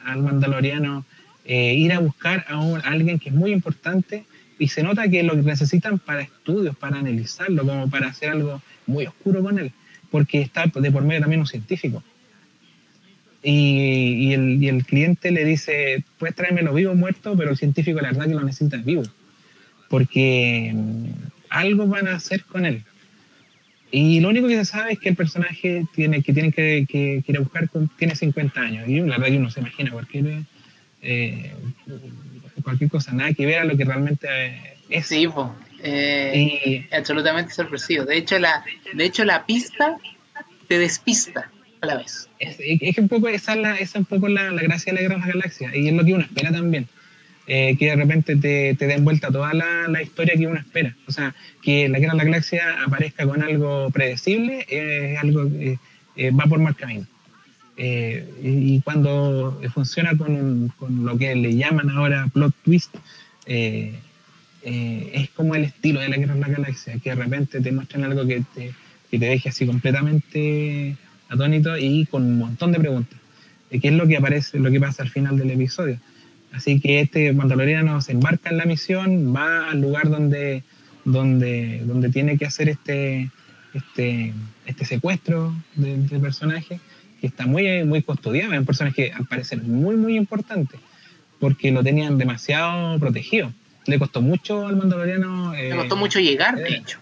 [0.06, 1.04] al mandaloriano
[1.44, 4.24] eh, ir a buscar a, a, alguien que es muy importante
[4.58, 9.06] y se nota que lo necesitan para estudios, para analizarlo, como para hacer algo muy
[9.06, 9.70] oscuro con él,
[10.10, 12.02] porque está de por medio también un científico.
[13.42, 18.00] Y, el, y, el, cliente le dice, puedes traérmelo vivo o muerto, pero el científico
[18.00, 19.02] la verdad que lo necesita vivo,
[19.88, 20.74] porque
[21.50, 22.82] algo van a hacer con él.
[23.90, 27.24] Y lo único que se sabe es que el personaje tiene que, tiene que, que,
[27.26, 28.88] ir a buscar tiene 50 años.
[28.88, 30.42] Y la verdad que uno se imagina cualquier,
[31.02, 31.52] eh,
[32.62, 34.28] cualquier cosa, nada que ver a lo que realmente
[34.90, 35.06] es.
[35.06, 35.26] Sí,
[35.82, 38.04] eh, absolutamente sorpresivo.
[38.04, 39.96] De hecho, la, de hecho, la pista
[40.66, 42.28] te despista a la vez.
[42.38, 44.96] Es, es un poco, esa es, la, esa es un poco la, la gracia de
[44.96, 46.88] la Guerra de las Galaxias y es lo que uno espera también.
[47.50, 50.94] Eh, que de repente te, te den vuelta toda la, la, historia que uno espera.
[51.06, 55.78] O sea, que la Guerra de la Galaxia aparezca con algo predecible es algo que
[56.16, 57.06] eh, va por mal camino.
[57.78, 62.94] Eh, y, cuando funciona con, con, lo que le llaman ahora plot twist,
[63.46, 68.04] es como el estilo de la Guerra de la Galaxia, que de repente te muestran
[68.04, 68.74] algo que te,
[69.10, 70.98] que te deje así completamente
[71.30, 73.18] atónito y con un montón de preguntas.
[73.70, 75.98] ¿Qué es lo que aparece, lo que pasa al final del episodio?
[76.52, 80.62] Así que este mandaloriano se embarca en la misión, va al lugar donde,
[81.04, 83.30] donde, donde tiene que hacer este,
[83.74, 84.32] este,
[84.66, 86.80] este secuestro del personaje,
[87.20, 90.78] que está muy, muy custodiado, es un personaje que al parecer muy, muy importante,
[91.38, 93.52] porque lo tenían demasiado protegido.
[93.86, 95.52] Le costó mucho al mandaloriano.
[95.52, 96.98] le costó eh, mucho llegar, de hecho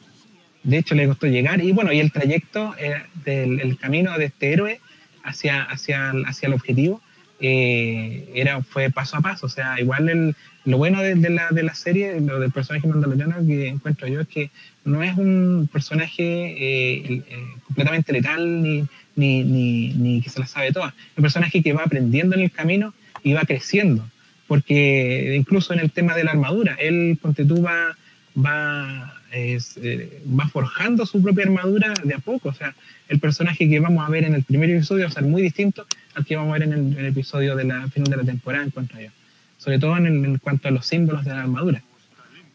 [0.67, 4.27] de hecho, le costó llegar y bueno, y el trayecto eh, del el camino de
[4.27, 4.81] este héroe
[5.23, 7.01] hacia, hacia, hacia el objetivo
[7.41, 9.47] eh, era, fue paso a paso.
[9.47, 13.37] O sea, igual el, lo bueno de, la, de la serie, lo del personaje mandaloriano
[13.47, 14.51] que encuentro yo es que
[14.85, 17.23] no es un personaje eh,
[17.65, 20.89] completamente letal ni, ni, ni, ni, que se la sabe toda.
[20.89, 24.09] Es un personaje que va aprendiendo en el camino y va creciendo.
[24.47, 27.97] Porque incluso en el tema de la armadura, él, ponte tú, va,
[28.37, 32.49] va eh, va forjando su propia armadura de a poco.
[32.49, 32.75] O sea,
[33.09, 35.87] el personaje que vamos a ver en el primer episodio va a ser muy distinto
[36.15, 38.71] al que vamos a ver en el, episodio de la final de la temporada en
[38.71, 39.11] cuanto a ello.
[39.59, 41.83] Sobre todo en, cuanto a los símbolos de la armadura.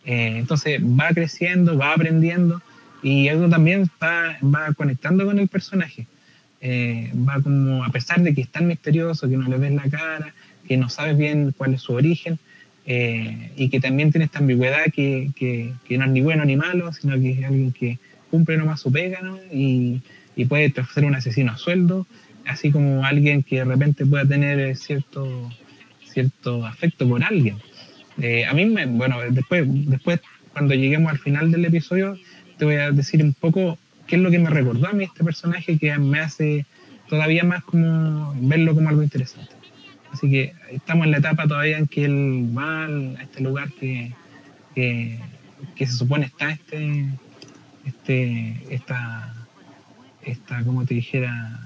[0.05, 2.61] Eh, entonces va creciendo, va aprendiendo
[3.03, 6.07] y algo también va, va conectando con el personaje.
[6.61, 9.89] Eh, va como, a pesar de que es tan misterioso, que no le ves la
[9.89, 10.33] cara,
[10.67, 12.39] que no sabes bien cuál es su origen,
[12.85, 16.91] eh, y que también tiene esta ambigüedad que, que, no es ni bueno ni malo,
[16.93, 19.19] sino que es alguien que cumple nomás su pega
[19.51, 20.01] y,
[20.35, 22.07] y, puede ser un asesino a sueldo,
[22.47, 25.49] así como alguien que de repente pueda tener cierto,
[26.05, 27.57] cierto afecto por alguien.
[28.19, 30.19] Eh, a mí, me, bueno, después, después,
[30.53, 32.17] cuando lleguemos al final del episodio,
[32.57, 35.23] te voy a decir un poco qué es lo que me recordó a mí este
[35.23, 36.65] personaje que me hace
[37.07, 39.60] todavía más como verlo como algo interesante.
[40.13, 44.13] Así que estamos en la etapa todavía en que él va a este lugar que,
[44.75, 45.19] que,
[45.77, 47.07] se supone está este,
[47.85, 49.33] este, esta,
[50.23, 51.59] esta, como te dijera,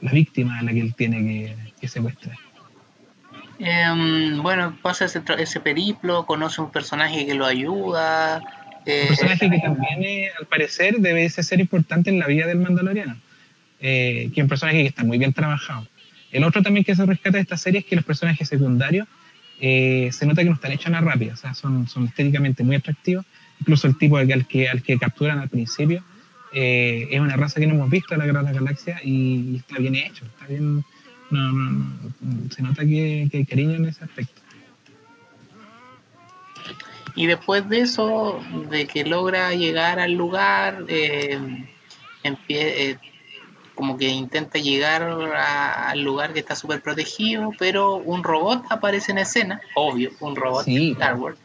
[0.00, 2.36] la víctima a la que él tiene que, que secuestrar.
[3.58, 8.42] Em, bueno, pasa ese, ese, periplo, conoce un personaje que lo ayuda.
[8.84, 12.58] Eh, un personaje que también, eh, al parecer, debe ser importante en la vida del
[12.58, 13.16] Mandaloriano
[13.80, 15.86] eh, que un personaje que está muy bien trabajado.
[16.32, 19.06] El otro también que se rescata de esta serie es que los personajes secundarios
[19.60, 22.76] eh, se nota que no están hechos a rápida, o sea, son, son estéticamente muy
[22.76, 23.24] atractivos.
[23.60, 26.02] Incluso el tipo al que, al que capturan al principio
[26.52, 29.94] eh, es una raza que no hemos visto en la Gran Galaxia y, está bien
[29.94, 30.84] hecho, está bien.
[32.50, 34.42] se nota que, hay cariño en ese aspecto.
[37.14, 41.38] Y después de eso, de que logra llegar al lugar, eh,
[42.48, 42.96] eh
[43.76, 49.18] como que intenta llegar al lugar que está súper protegido, pero un robot aparece en
[49.18, 51.38] escena, obvio, un robot de Star Wars,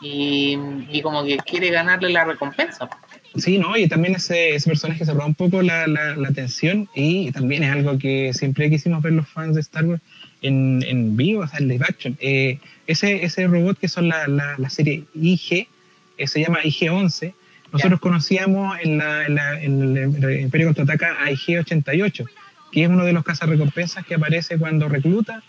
[0.00, 2.88] y, como que quiere ganarle la recompensa.
[3.36, 3.76] Sí, ¿no?
[3.76, 7.70] Y también ese, ese personaje se roba un poco la, la, atención y también es
[7.70, 10.00] algo que siempre quisimos ver los fans de Star Wars
[10.42, 12.16] en, en vivo, o sea, en live action.
[12.20, 15.68] Eh, ese, ese robot que son la, la, serie IG,
[16.16, 17.34] eh, se llama IG-11,
[17.72, 22.26] nosotros conocíamos en, el Imperio Contraataca a IG-88,
[22.72, 25.42] que es uno de los cazarrecompensas que aparece cuando recluta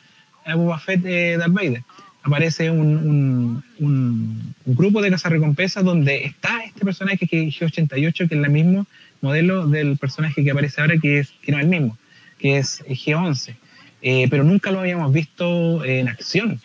[0.45, 1.83] a Boba Fett de Darth
[2.27, 8.31] aparece un, un, grupo de cazarrecompensas donde está este personaje que es G88, que es
[8.31, 8.85] el mismo
[9.21, 11.97] modelo del personaje que aparece ahora, que, es, que no es el mismo,
[12.37, 13.55] que es G11.
[14.01, 16.59] Eh, pero nunca lo habíamos visto en acción.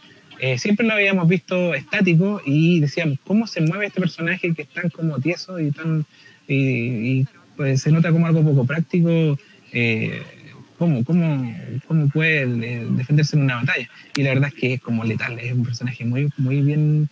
[0.45, 4.69] Eh, siempre lo habíamos visto estático y decíamos, ¿cómo se mueve este personaje que es
[4.71, 6.05] tan como tieso y tan...
[6.49, 7.25] Y,
[7.57, 9.39] pues se nota como algo poco práctico.
[9.73, 10.21] Eh,
[10.79, 11.55] ¿Cómo, cómo,
[11.87, 12.45] cómo puede
[12.91, 13.89] defenderse en una batalla?
[14.17, 17.09] Y la verdad es que es como letal, es un personaje muy, muy bien,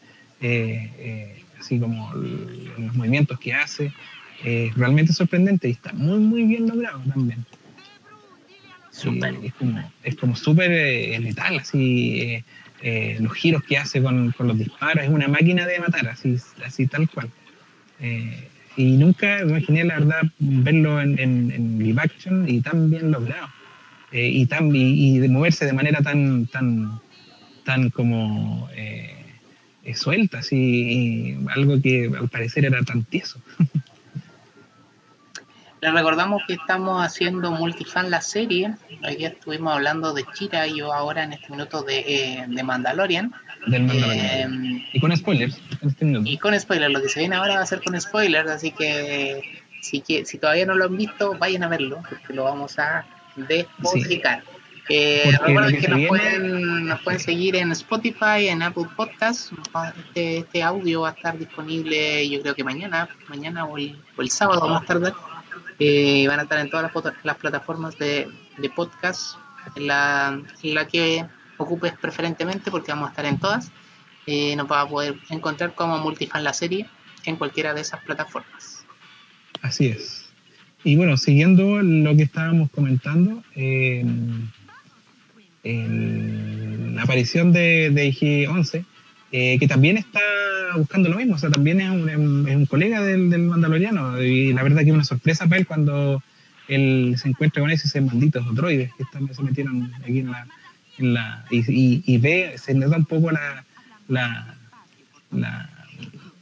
[1.61, 3.93] así como los movimientos que hace,
[4.43, 7.47] es realmente sorprendente y está muy, muy bien logrado también.
[9.45, 12.43] es como es como súper eh, letal, así
[12.83, 16.09] eh, eh, los giros que hace con, con, los disparos, es una máquina de matar,
[16.09, 17.31] así, así tal cual.
[18.77, 23.49] y nunca imaginé, la verdad, verlo en, en, live action y tan bien logrado.
[24.13, 27.01] y, tan, y, de moverse de manera tan, tan,
[27.65, 28.69] tan como
[29.95, 33.41] suelta, así, algo que al parecer era tan tieso.
[35.81, 38.75] Les recordamos que estamos haciendo Multifan la serie.
[39.03, 42.63] Hoy día estuvimos hablando de Chira y yo ahora en este minuto de, eh, de
[42.63, 43.33] Mandalorian.
[43.73, 44.47] Eh,
[44.93, 45.59] y con spoilers.
[45.81, 46.93] Este y con spoilers.
[46.93, 48.51] Lo que se viene ahora va a ser con spoilers.
[48.51, 52.79] Así que si, si todavía no lo han visto, vayan a verlo porque lo vamos
[52.79, 53.07] a
[53.37, 54.43] despotricar.
[54.93, 59.51] Eh, recuerden que, nos, pueden, nos pueden seguir en Spotify, en Apple Podcasts.
[59.97, 64.21] Este, este, audio va a estar disponible yo creo que mañana, mañana o el, o
[64.21, 65.13] el sábado más tarde.
[65.83, 66.93] Eh, van a estar en todas
[67.25, 68.29] las, plataformas de,
[68.77, 69.37] podcast,
[69.77, 70.43] en la,
[70.91, 71.25] que
[71.57, 73.73] ocupes preferentemente, porque vamos a estar en todas.
[74.27, 76.87] Eh, nos va a poder encontrar como Multifan la serie
[77.25, 78.85] en cualquiera de esas plataformas.
[79.63, 80.31] Así es.
[80.85, 83.43] Y bueno, siguiendo lo que estábamos comentando,
[85.65, 88.85] la aparición de, de IG-11
[89.33, 90.21] eh, que también está
[90.77, 94.53] buscando lo mismo, o sea, también es un, es un colega del, del, Mandaloriano, y
[94.53, 96.23] la verdad que es una sorpresa para él cuando
[96.69, 100.47] él se encuentra con esos malditos droides que también se metieron aquí en la...
[100.99, 103.65] En la y, y, ve, se le da un poco la,
[104.09, 104.55] la,
[105.31, 105.71] la,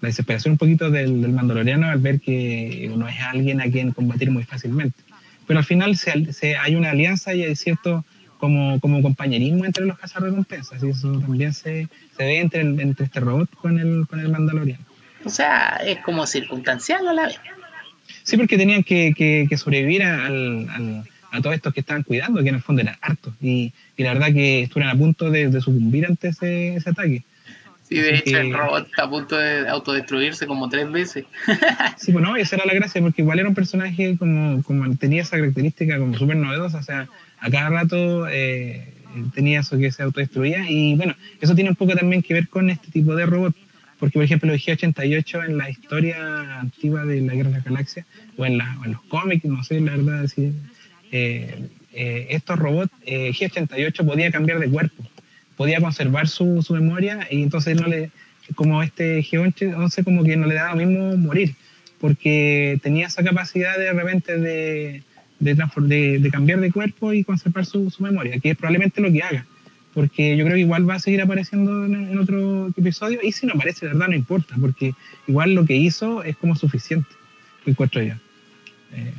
[0.00, 4.30] desesperación un poquito del, del, Mandaloriano al ver que uno es alguien a quien combatir
[4.30, 4.96] muy fácilmente.
[5.46, 8.04] Pero al final se, se, hay una alianza y hay cierto
[8.38, 13.20] como, como compañerismo entre los cazarrecompensas, y eso también se, se ve entre, entre este
[13.20, 14.84] robot con el, con el Mandaloriano.
[15.24, 17.40] O sea, es como circunstancial a la vez.
[18.22, 19.12] Sí, porque tenían que,
[19.48, 23.34] que, sobrevivir al, a todos estos que estaban cuidando, que en el fondo eran hartos,
[23.40, 27.22] y, y la verdad que estuvieron a punto de, de sucumbir ante ese, ese ataque.
[27.88, 31.24] Sí, de hecho el robot está a punto de autodestruirse como tres veces.
[31.96, 35.38] sí, bueno, esa era la gracia, porque igual era un personaje como, como tenía esa
[35.38, 37.08] característica como súper novedosa, o sea,
[37.40, 38.92] a cada rato eh,
[39.34, 42.68] tenía eso que se autodestruía y bueno, eso tiene un poco también que ver con
[42.68, 43.54] este tipo de robot,
[43.98, 48.04] porque por ejemplo el G88 en la historia antigua de la Guerra de la Galaxia
[48.36, 50.52] o en, los cómics, no sé la verdad decir,
[51.10, 55.04] eh, eh, estos robots, G88 podía cambiar de cuerpo,
[55.58, 58.10] podía conservar su, su memoria y entonces no le,
[58.54, 61.54] como este G11 como que no le daba lo mismo morir,
[62.00, 65.02] porque tenía esa capacidad de repente de
[65.38, 69.46] de, de, cambiar de cuerpo y conservar su, memoria, que es probablemente lo que haga.
[69.94, 73.54] Porque yo creo que igual va a seguir apareciendo en, otro episodio y si no
[73.54, 74.94] aparece, de verdad no importa, porque
[75.26, 77.08] igual lo que hizo es como suficiente,
[77.66, 78.14] encuentro yo.
[78.94, 79.12] Eh,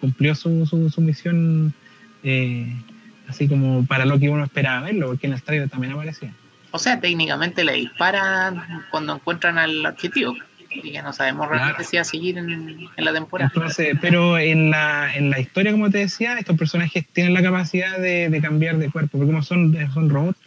[0.00, 1.72] cumplió su, su, misión
[2.22, 2.72] eh,
[3.28, 6.32] así como para lo que uno esperaba verlo, porque en el trailer también aparecía.
[6.70, 10.34] O sea, técnicamente le disparan cuando encuentran al objetivo
[10.82, 13.52] y ya no sabemos realmente si va a seguir en, la temporada.
[14.00, 18.38] pero en la, en la historia, como te decía, estos personajes tienen la capacidad de,
[18.42, 20.38] cambiar de cuerpo, porque como son, son robots,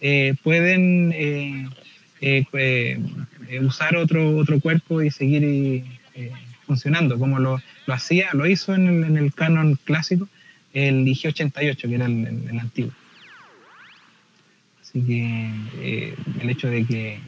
[0.00, 1.68] eh, pueden eh,
[2.22, 3.00] eh,
[3.60, 5.84] usar otro, otro cuerpo y seguir
[6.66, 10.28] funcionando, como lo, lo, hacía, lo hizo en el, en el canon clásico,
[10.76, 12.92] el IG-88, que era el, el antiguo.
[14.80, 17.20] Así que el hecho de que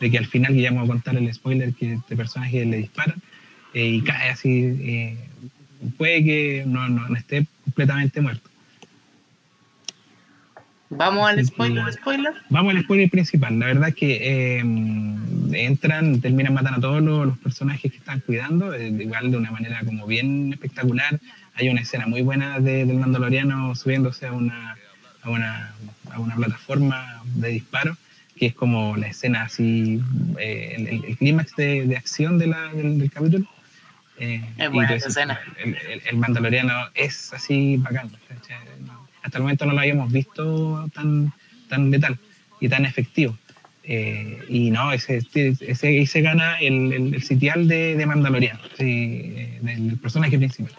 [0.00, 2.78] de que al final, que ya vamos a contar el spoiler, que este personaje le
[2.78, 3.16] disparan
[3.74, 5.16] eh, y cae así, eh,
[5.96, 8.48] puede que no, no, esté completamente muerto.
[10.88, 12.32] ¿Vamos al spoiler, spoiler?
[12.48, 13.56] Vamos al spoiler principal.
[13.60, 14.58] La verdad es que eh,
[15.52, 20.06] entran, terminan matando a todos los, personajes que están cuidando, igual de una manera como
[20.06, 21.20] bien espectacular.
[21.60, 24.78] Hay una escena muy buena de, del Mandaloriano subiéndose a una,
[25.20, 25.74] a una,
[26.10, 27.98] a una plataforma de disparo
[28.38, 30.00] que es como la escena así,
[30.38, 33.46] eh, el, clímax de, de, acción de la, del, capítulo.
[34.18, 35.38] Eh, es buena escena.
[35.62, 35.76] El,
[36.08, 38.10] el, Mandaloriano es así bacán.
[39.22, 41.30] Hasta el momento no lo habíamos visto tan,
[41.68, 42.18] tan letal.
[42.58, 43.36] y tan efectivo.
[43.84, 49.58] Eh, y no, ese, ese, ahí se gana el, el, sitial de, de Mandalorian, eh,
[49.60, 50.72] del personaje principal.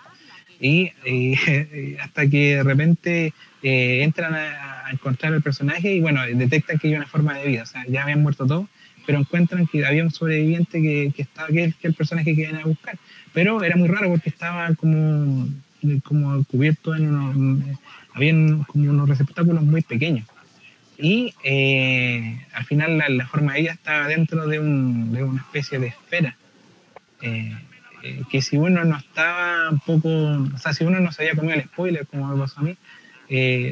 [0.61, 0.91] Y,
[2.01, 3.33] hasta que de repente
[3.63, 7.63] eh, entran a, encontrar el personaje y bueno, detectan que hay una forma de vida,
[7.63, 8.67] o sea, ya habían muerto todos,
[9.05, 12.57] pero encuentran que había un sobreviviente que, que estaba, que, que el personaje que iban
[12.57, 12.97] a buscar.
[13.33, 15.47] Pero era muy raro porque estaba como,
[16.03, 20.27] como cubierto en unos, como unos receptáculos muy pequeños
[21.01, 25.79] y eh, al final la, forma de ella estaba dentro de, un, de una especie
[25.79, 26.37] de esfera.
[27.21, 27.57] Eh,
[28.29, 31.65] que si uno no estaba un poco, o sea, si uno no sabía comer el
[31.65, 32.75] spoiler, como me pasó a mí,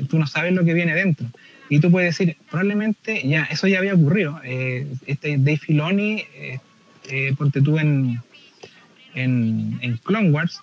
[0.07, 1.27] tú no sabes lo que viene dentro.
[1.69, 4.41] Y tú puedes decir, probablemente ya, eso ya había ocurrido.
[4.43, 6.23] este Dave Filoni,
[7.37, 8.21] ponte tú en,
[9.13, 10.61] en, en Clone Wars,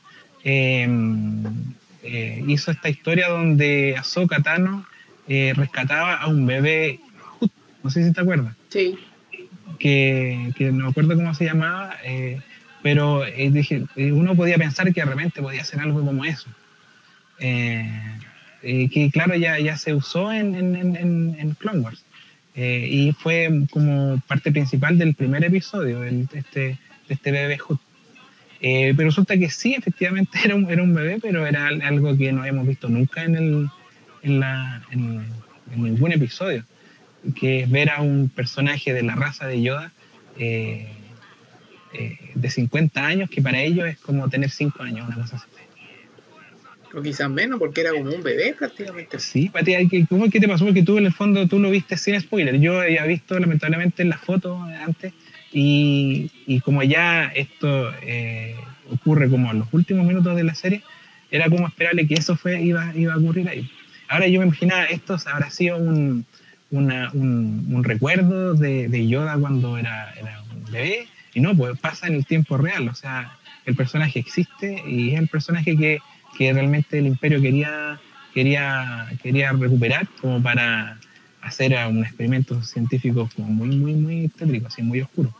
[2.46, 4.86] hizo esta historia donde Ahsoka Tano
[5.28, 7.00] eh, rescataba a un bebé,
[7.82, 8.54] no sé si te acuerdas.
[8.68, 8.96] Sí.
[9.78, 12.40] Que, que no me acuerdo cómo se llamaba, eh,
[12.86, 16.48] pero eh, dije, uno podía pensar que de repente podía hacer algo como eso.
[17.36, 22.04] que claro, ya, ya se usó en, en, en, en Clone Wars.
[22.54, 26.78] y fue como parte principal del primer episodio, de, este, de
[27.08, 27.78] este bebé Hood.
[28.60, 32.42] pero resulta que sí, efectivamente era un, era un bebé, pero era algo que no
[32.42, 33.68] habíamos visto nunca en el,
[34.22, 35.26] en, la, en,
[35.74, 36.62] ningún episodio,
[37.34, 39.90] que es ver a un personaje de la raza de Yoda
[40.38, 40.86] eh,
[41.92, 45.46] eh, de 50 años, que para ellos es como tener 5 años, una cosa así.
[46.94, 49.18] O quizás menos, porque era como un bebé prácticamente.
[49.18, 50.64] Sí, Pati, ¿cómo que te pasó?
[50.64, 52.58] Porque tú en el fondo tú lo viste sin spoiler.
[52.58, 55.12] Yo había visto lamentablemente en la foto antes
[55.52, 58.54] y, y como ya esto eh,
[58.90, 60.82] ocurre como en los últimos minutos de la serie,
[61.30, 63.70] era como esperarle que eso fue iba, iba a ocurrir ahí.
[64.08, 66.24] Ahora yo me imaginaba, esto habrá sido un,
[66.70, 70.14] un, recuerdo de, Yoda cuando era,
[70.54, 71.06] un bebé,
[71.36, 75.20] y no, pues pasa en el tiempo real, o sea, el personaje existe y es
[75.20, 76.00] el personaje que,
[76.38, 78.00] realmente el imperio quería,
[78.32, 80.98] quería, quería recuperar como para
[81.42, 85.34] hacer un experimento científico como muy, muy, muy tétrico, así muy oscuro.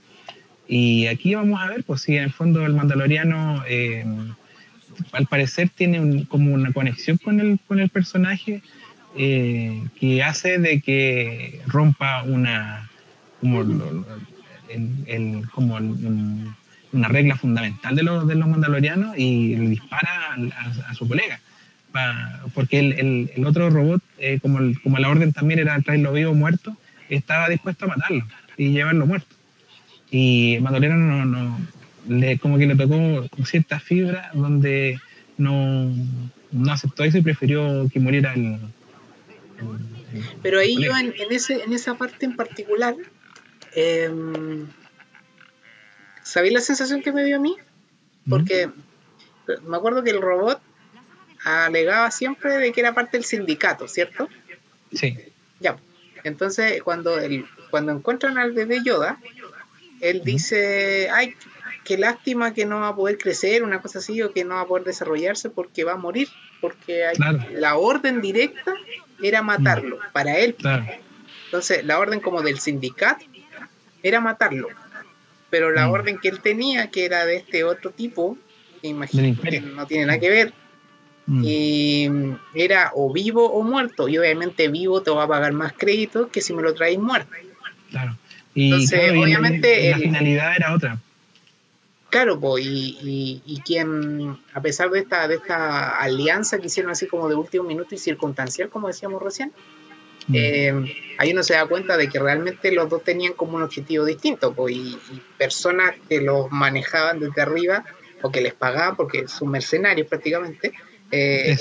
[0.68, 3.64] Y aquí vamos a ver, pues si en el fondo el mandaloriano...
[3.66, 4.04] Eh,
[5.12, 8.62] al parecer tiene como una conexión con el, con el personaje
[9.14, 12.88] eh, que hace de que rompa una
[13.40, 13.62] como,
[15.52, 15.76] como
[16.92, 20.36] una regla fundamental de los, de los mandalorianos y le dispara
[20.88, 21.40] a, su colega.
[22.54, 26.34] porque el, el, otro robot, eh, como, como la orden también era traerlo vivo o
[26.34, 26.76] muerto,
[27.08, 29.34] estaba dispuesto a matarlo y llevarlo muerto.
[30.10, 31.58] Y el mandaloriano no, no,
[32.08, 35.00] le, como que le tocó cierta fibra donde
[35.36, 35.92] no,
[36.52, 38.58] no aceptó eso y prefirió que muriera el...
[40.42, 42.94] Pero ahí yo en, ese, en esa parte en particular,
[43.76, 44.10] eh,
[46.22, 47.56] ¿sabéis la sensación que me dio a mí?
[48.28, 48.70] Porque
[49.64, 50.60] me acuerdo que el robot
[51.44, 54.28] alegaba siempre de que era parte del sindicato, ¿cierto?
[54.92, 55.16] Sí.
[55.60, 55.76] Ya.
[56.24, 59.20] Entonces, cuando, el, cuando encuentran al bebé Yoda,
[60.00, 61.34] él dice, ay,
[61.84, 64.62] qué lástima que no va a poder crecer, una cosa así, o que no va
[64.62, 66.28] a poder desarrollarse porque va a morir,
[66.60, 67.04] porque
[67.52, 68.74] la orden directa
[69.22, 70.12] era matarlo, mm.
[70.12, 70.56] para él.
[71.44, 73.24] Entonces, la orden como del sindicato
[74.08, 74.68] era matarlo,
[75.50, 75.90] pero la mm.
[75.90, 78.36] orden que él tenía, que era de este otro tipo,
[78.80, 80.52] que imagino que no tiene nada que ver,
[81.26, 81.42] mm.
[81.44, 82.08] y
[82.54, 86.40] era o vivo o muerto, y obviamente vivo te va a pagar más crédito que
[86.40, 87.30] si me lo traes muerto.
[87.90, 88.16] Claro.
[88.54, 89.90] Y, Entonces, obviamente...
[89.90, 90.98] la finalidad era otra
[92.16, 97.28] Claro, y, y, quien, a pesar de esta, de esta alianza que hicieron así como
[97.28, 99.52] de último minuto y circunstancial, como decíamos recién.
[100.32, 100.72] Eh,
[101.18, 104.54] ahí uno se da cuenta de que realmente los dos tenían como un objetivo distinto,
[104.68, 104.98] y,
[105.38, 107.84] personas que los manejaban desde arriba
[108.22, 110.72] o que les pagaban, porque son mercenarios prácticamente,
[111.10, 111.56] eh,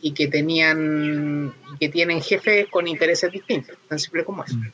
[0.00, 4.56] y que tenían que tienen jefes con intereses distintos, tan simple como eso.
[4.56, 4.72] Mm.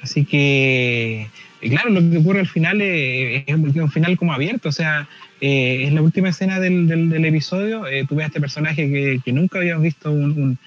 [0.00, 1.28] Así que
[1.64, 5.08] y claro, lo que ocurre al final es, un final como abierto, o sea,
[5.46, 9.58] eh, es la última escena del, episodio, eh, tú ves a este personaje que, nunca
[9.58, 10.58] habíamos visto un,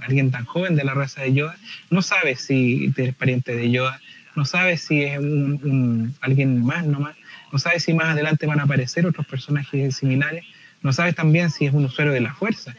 [0.00, 1.56] alguien tan joven de la raza de Yoda,
[1.90, 4.00] no sabes si eres pariente de Yoda,
[4.36, 7.16] no sabes si es un, alguien más nomás,
[7.52, 10.44] no sabes si más adelante van a aparecer otros personajes similares,
[10.82, 12.72] no sabes también si es un usuario de la fuerza.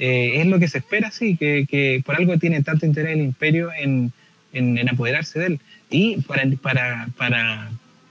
[0.00, 3.70] Eh, es lo que se espera, sí, que, por algo tiene tanto interés el imperio
[3.72, 4.12] en
[4.52, 5.60] en, apoderarse de él.
[5.90, 7.70] Y para, para,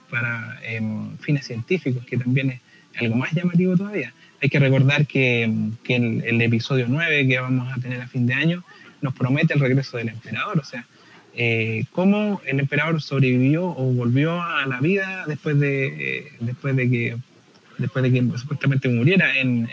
[0.10, 2.62] para em, fines científicos, que también es
[3.02, 4.14] algo más llamativo todavía.
[4.42, 5.52] hay que recordar que,
[5.84, 8.64] que el, el, episodio 9 que vamos a tener a fin de año
[9.02, 10.86] nos promete el regreso del emperador, o sea,
[11.40, 16.90] eh, cómo el emperador sobrevivió o volvió a la vida después de, eh, después de
[16.90, 17.18] que
[17.78, 19.70] después de que supuestamente muriera en,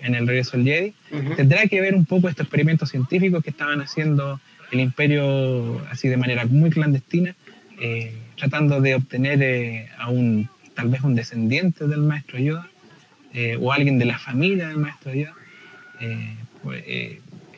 [0.00, 0.94] en, el regreso del Jedi,
[1.34, 4.38] tendrá que ver un poco estos experimentos científicos que estaban haciendo
[4.70, 7.34] el imperio así de manera muy clandestina,
[7.80, 12.68] eh, tratando de obtener eh, a un tal vez un descendiente del maestro Yoda
[13.60, 15.34] o alguien de la familia del maestro Yoda.
[16.62, 16.84] Pues,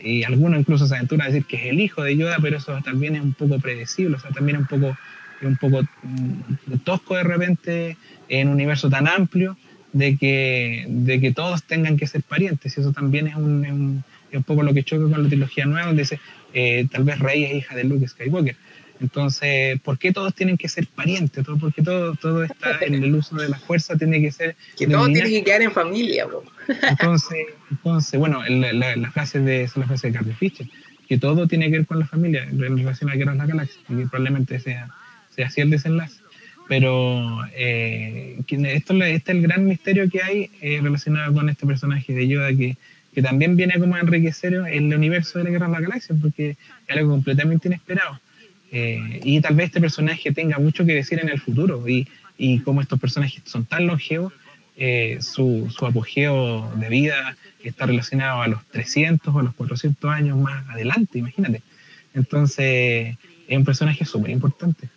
[0.02, 2.78] y algunos incluso se aventuran a decir que es el hijo de Yoda, pero eso
[2.84, 4.96] también es un poco predecible, o sea, también es un poco,
[5.42, 7.96] un poco mm, tosco de repente
[8.28, 9.56] en un universo tan amplio
[9.92, 14.42] de que, de que todos tengan que ser parientes, y eso también es un, un,
[14.42, 16.20] poco lo que choca con la trilogía nueva, donde dice,
[16.52, 18.56] eh, tal vez Rey es hija de Luke Skywalker.
[19.00, 21.44] Entonces, ¿por qué todos tienen que ser parientes?
[21.44, 24.56] ¿Todo, porque todo, todo está en el uso de la fuerza, tiene que ser...
[24.76, 26.26] Que todo tiene que quedar en familia.
[26.26, 26.44] Bro.
[26.88, 30.66] Entonces, entonces bueno, la, la, frase de, la frase de Carl Fischer,
[31.08, 33.80] que todo tiene que ver con la familia en relación a Guerra de la Galaxia,
[33.88, 34.88] y probablemente sea,
[35.34, 36.20] sea así el desenlace.
[36.68, 42.12] Pero eh, esto, este es el gran misterio que hay eh, relacionado con este personaje
[42.12, 42.76] de Yoda que,
[43.14, 46.50] que también viene como a enriquecer el universo de la Guerra de la Galaxia, porque
[46.50, 48.18] es algo completamente inesperado.
[48.72, 51.88] Eh, y tal vez este personaje tenga mucho que decir en el futuro.
[51.88, 54.32] Y, y como estos personajes son tan longevos,
[54.76, 60.38] eh, su, su, apogeo de vida está relacionado a los 300 o los 400 años
[60.38, 61.62] más adelante, imagínate.
[62.14, 63.16] Entonces,
[63.48, 64.88] es un personaje súper importante.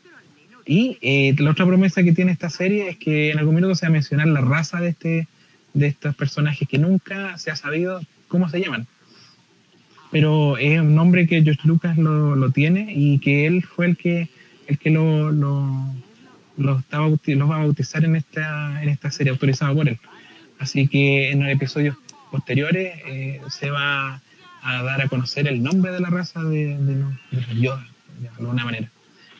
[0.65, 3.85] Y eh, la otra promesa que tiene esta serie es que en algún minuto se
[3.85, 5.27] va a mencionar la raza de, este,
[5.73, 8.85] de estos personajes que nunca se ha sabido cómo se llaman
[10.11, 13.97] pero es un nombre que George Lucas lo, lo tiene y que él fue el
[13.97, 14.29] que,
[14.67, 15.93] el que lo, lo,
[16.57, 19.99] lo, estaba, lo va a bautizar en esta, en esta serie, autorizada por él.
[20.57, 21.95] Así que en los episodios
[22.31, 24.21] posteriores eh, se va
[24.61, 27.87] a dar a conocer el nombre de la raza de, de, los, de Yoda,
[28.19, 28.89] de alguna manera.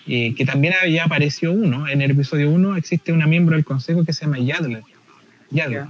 [0.07, 4.05] Eh, que también ya apareció uno, en el episodio 1 existe una miembro del consejo
[4.05, 4.81] que se llama Yadler,
[5.51, 5.85] Yadler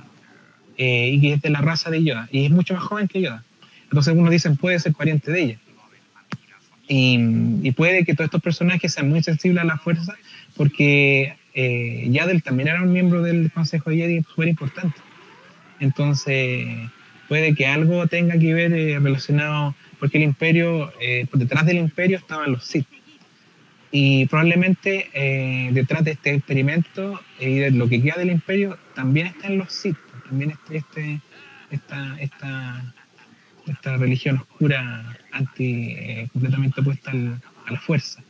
[0.77, 3.21] eh, y que es de la raza de Yoda, y es mucho más joven que
[3.21, 3.43] Yoda.
[3.89, 5.59] Entonces uno dicen puede ser pariente de ella.
[6.87, 10.15] Y, puede que todos estos personajes sean muy sensibles a la fuerza
[10.55, 14.97] porque eh, Yadel también era un miembro del Consejo de Jedi súper importante.
[15.79, 16.89] Entonces
[17.27, 21.77] puede que algo tenga que ver eh, relacionado, porque el imperio, eh, por detrás del
[21.77, 22.87] imperio estaban los Sith.
[23.91, 29.27] Y probablemente eh, detrás de este experimento y de lo que queda del imperio también
[29.27, 31.21] están los Sith, también está este,
[31.71, 32.93] esta, esta
[33.71, 38.21] esta religión oscura anti eh, completamente opuesta a la fuerza.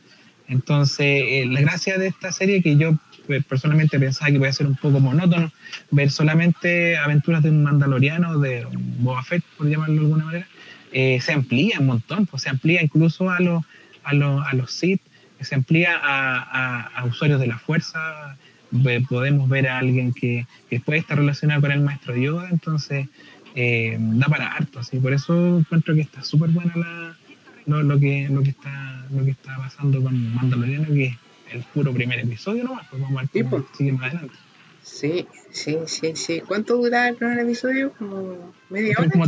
[0.48, 4.52] Entonces, eh, la gracia de esta serie que yo pues, personalmente pensaba que iba a
[4.52, 5.52] ser un poco monótono,
[5.92, 10.46] ver solamente aventuras de un mandaloriano, de un Boba Fett, por llamarlo de alguna manera,
[10.92, 13.62] eh, se amplía un montón, pues, se amplía incluso a, los
[14.02, 15.00] a, a los Sith,
[15.40, 18.36] se amplía a, a, usuarios de la fuerza,
[19.08, 23.06] podemos ver a alguien que, que puede estar relacionado con el maestro Yoda, entonces
[23.54, 27.16] eh, da para harto, así por eso encuentro que está súper buena la,
[27.82, 31.16] lo, que, lo, que está, lo que está pasando con Mandaloriano, que es
[31.52, 33.76] el puro primer episodio nomás, pues vamos a ver cómo pues.
[33.76, 34.34] sigue más adelante.
[34.82, 36.42] Sí, sí, sí, sí.
[36.46, 37.92] ¿Cuánto dura el primer episodio?
[37.92, 39.10] ¿Como media hora?
[39.10, 39.26] Como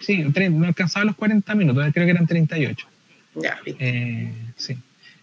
[0.00, 2.86] sí, no alcanzaba los 40 minutos, creo que eran 38.
[3.36, 4.76] Ya, eh, sí.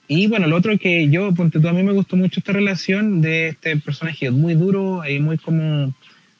[0.07, 3.21] Y bueno, lo otro que yo, ponte tú, a mí me gustó mucho esta relación
[3.21, 5.93] de este personaje muy duro y muy como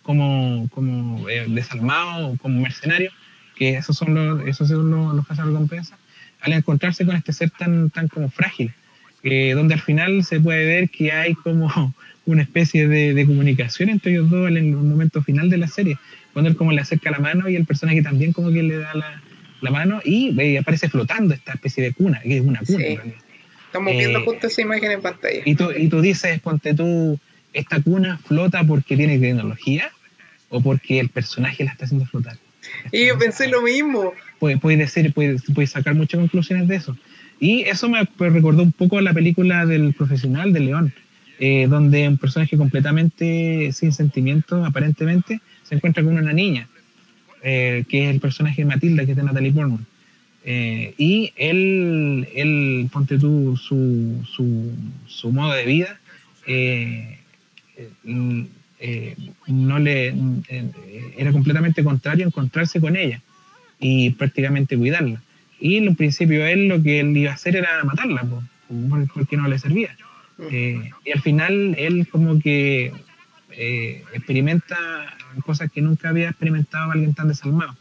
[0.03, 3.11] como, como eh, desalmado, como mercenario,
[3.55, 5.97] que esos son los, esos son los, los recompensa,
[6.41, 8.73] al encontrarse con este ser tan, tan como frágil,
[9.23, 11.93] eh, donde al final se puede ver que hay como
[12.25, 15.97] una especie de, de, comunicación entre ellos dos en el momento final de la serie,
[16.33, 18.93] cuando él como le acerca la mano y el personaje también como que le da
[18.93, 19.21] la,
[19.61, 22.85] la mano y aparece flotando esta especie de cuna, que es una cuna.
[23.67, 25.41] Estamos viendo eh, justo esa imagen en pantalla.
[25.45, 27.17] Y tú, y tú dices, ponte tú,
[27.53, 29.91] esta cuna flota porque tiene tecnología
[30.49, 32.37] o porque el personaje la está haciendo flotar.
[32.91, 34.13] Y yo pensé lo mismo.
[34.39, 36.97] Puede, puede decir, puede, puede sacar muchas conclusiones de eso.
[37.39, 40.93] Y eso me recordó un poco a la película del profesional de León,
[41.39, 46.67] eh, donde un personaje completamente sin sentimientos, aparentemente, se encuentra con una niña,
[47.43, 49.85] eh, que es el personaje de Matilda, que es de Natalie Portman.
[50.43, 54.71] Eh, y él, él, ponte tú, su, su,
[55.07, 55.99] su modo de vida,
[56.47, 57.19] eh,
[58.03, 63.21] no le eh, era completamente contrario encontrarse con ella
[63.79, 65.21] y prácticamente cuidarla.
[65.59, 68.25] Y en un principio él lo que él iba a hacer era matarla,
[69.13, 69.95] porque no le servía.
[70.37, 70.43] Mm.
[70.51, 72.91] Eh, y al final él como que
[73.51, 74.77] eh, experimenta
[75.45, 77.75] cosas que nunca había experimentado alguien tan desalmado.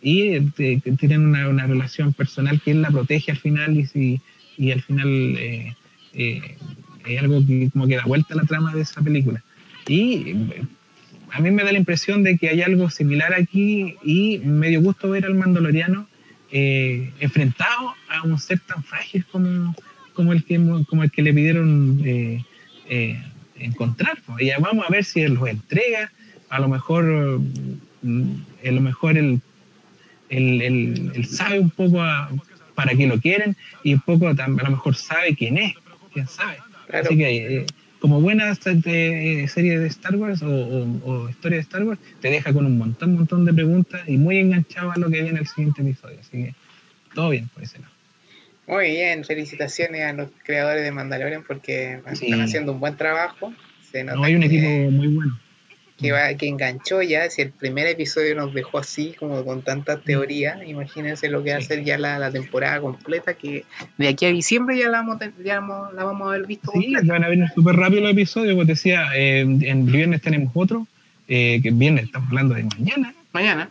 [0.00, 4.20] Y eh, tienen una, una, relación personal que él la protege al final y,
[4.56, 5.36] y al final
[7.08, 9.42] eh, es algo que como que da vuelta a la trama de esa película.
[9.86, 10.34] Y
[11.32, 14.82] a mí me da la impresión de que hay algo similar aquí y me dio
[14.82, 16.06] gusto ver al Mandaloriano
[16.50, 19.74] enfrentado a un ser tan frágil como,
[20.14, 20.56] como, el, que,
[20.88, 22.02] como el que le pidieron
[23.60, 24.18] encontrar.
[24.26, 24.42] Pues.
[24.42, 26.10] Y vamos a ver si él los entrega.
[26.48, 27.40] A lo mejor,
[28.02, 28.32] mm,
[28.66, 29.40] a lo mejor él,
[30.30, 32.02] él, sabe un poco
[32.74, 35.74] para qué lo quieren y un poco a lo mejor sabe quién es,
[36.12, 36.58] quién sabe.
[36.92, 37.66] Así que, eh,
[37.98, 42.66] como buena eh, serie de Star Wars o, historia de Star Wars, te deja con
[42.66, 46.18] un montón, montón de preguntas y muy enganchado a lo que viene el siguiente episodio.
[46.20, 46.54] Así que
[47.14, 47.92] todo bien por ese lado.
[48.66, 53.52] Muy bien, felicitaciones a los creadores de Mandalorian porque están haciendo un buen trabajo.
[54.04, 55.38] no, hay un equipo muy bueno.
[55.98, 59.98] Que, va, que enganchó ya, si el primer episodio nos dejó así, como con tanta
[59.98, 63.64] teoría, imagínense lo que va a ser ya la, temporada completa, que
[63.96, 66.70] de aquí a diciembre ya la vamos, ya la vamos a haber visto.
[66.72, 70.86] Sí, van a venir súper rápido los episodios, como decía, eh, en viernes tenemos otro,
[71.26, 73.14] eh, que viernes estamos hablando de mañana.
[73.32, 73.70] Mañana.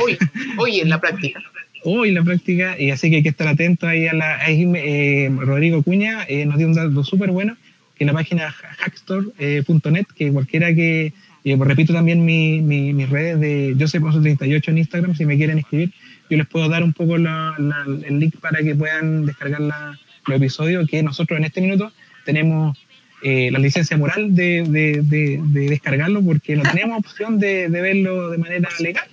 [0.00, 0.16] Hoy,
[0.58, 1.42] hoy en la práctica
[1.84, 4.40] hoy la práctica, y así que hay que estar atento ahí a la...
[4.46, 7.56] Eh, Rodrigo Cuña eh, nos dio un dato súper bueno,
[7.96, 11.12] que en la página hackstore.net, que cualquiera que...
[11.42, 15.92] Pues repito también mi, mis redes de Joseph38 en Instagram, si me quieren escribir,
[16.28, 20.88] yo les puedo dar un poco el link para que puedan descargar la, los episodios,
[20.88, 21.92] que nosotros en este minuto
[22.24, 22.76] tenemos
[23.22, 28.38] eh, la licencia moral de, de, de, descargarlo porque no tenemos opción de, verlo de
[28.38, 29.08] manera legal.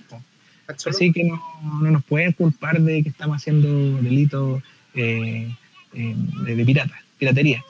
[0.68, 1.42] Así que no,
[1.80, 4.62] no, nos pueden culpar de que estamos haciendo delitos
[4.94, 5.48] eh,
[5.94, 6.14] eh,
[6.44, 7.64] de, pirata, piratería.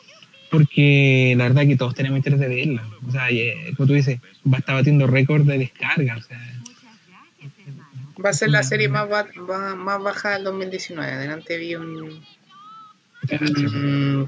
[0.51, 2.85] Porque la verdad que todos tenemos interés de verla.
[3.07, 6.17] O sea, eh, como tú dices, va a estar batiendo récord de descarga.
[6.17, 6.39] O sea,
[8.25, 9.09] va a ser la serie más,
[9.77, 11.13] más baja del 2019.
[11.13, 12.23] Adelante vi un,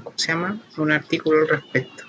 [0.03, 0.59] ¿cómo se llama?
[0.77, 2.03] Un artículo al respecto.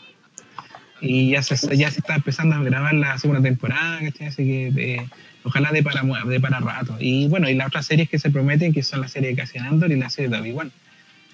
[1.00, 4.26] Y ya se, ya se está empezando a grabar la segunda temporada, ¿cachai?
[4.26, 5.06] Así que
[5.44, 6.96] ojalá de para, de para rato.
[7.00, 9.66] Y bueno, y las otras series que se prometen, que son la serie de Cassian
[9.66, 10.72] Andor y la serie de Obi-Wan.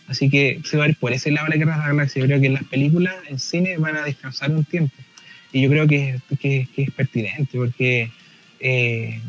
[0.08, 2.20] Así que se va a ir por ese lado la Guerra de la Galaxia.
[2.20, 4.94] Yo creo que las películas en cine van a descansar un tiempo.
[5.52, 8.10] Y yo creo que, que, es pertinente, porque
[8.60, 9.20] eh,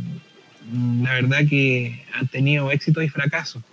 [1.01, 3.63] la verdad que han tenido éxito y fracaso.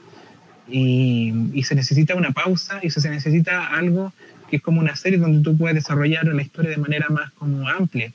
[0.68, 4.14] Y, y, se necesita una pausa y se necesita algo
[4.48, 7.68] que es como una serie donde tú puedes desarrollar la historia de manera más como
[7.68, 8.12] amplia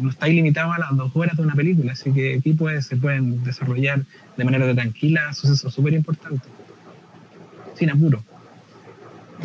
[0.00, 3.44] no está ilimitado a las dos horas de una película, así que aquí se pueden
[3.44, 4.04] desarrollar
[4.36, 6.50] de manera tranquila sucesos súper importantes,
[7.78, 8.22] sin apuro.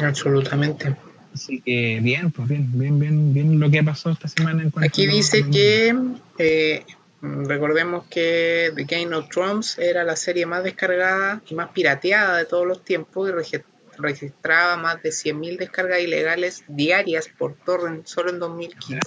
[0.01, 0.95] Absolutamente.
[1.33, 4.63] Así que bien, pues bien, bien, bien, bien lo que ha pasado esta semana.
[4.63, 5.95] En aquí dice que
[6.37, 6.85] eh,
[7.21, 12.45] recordemos que The Game of Thrones era la serie más descargada y más pirateada de
[12.45, 13.57] todos los tiempos y
[13.97, 18.99] registraba más de 100.000 descargas ilegales diarias por torrent solo en 2015.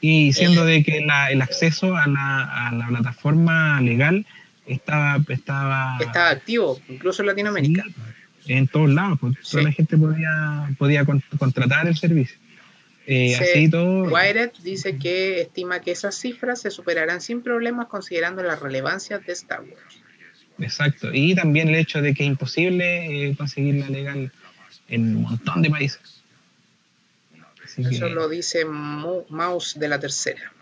[0.00, 4.26] Y siendo de que el acceso a la, a la, plataforma legal
[4.66, 5.96] estaba, estaba...
[5.98, 7.84] Estaba activo, incluso en Latinoamérica.
[8.46, 11.04] En todos lados, pues, toda la gente podía, podía
[11.38, 12.36] contratar el servicio.
[13.06, 14.04] Eh, así todo...
[14.04, 19.32] Wired dice que estima que esas cifras se superarán sin problemas considerando la relevancia de
[19.32, 20.00] Star Wars.
[20.58, 24.32] Exacto, y también el hecho de que es imposible eh, conseguirla legal
[24.88, 26.22] en un montón de países.
[27.76, 30.52] Eso lo dice Mouse de la tercera.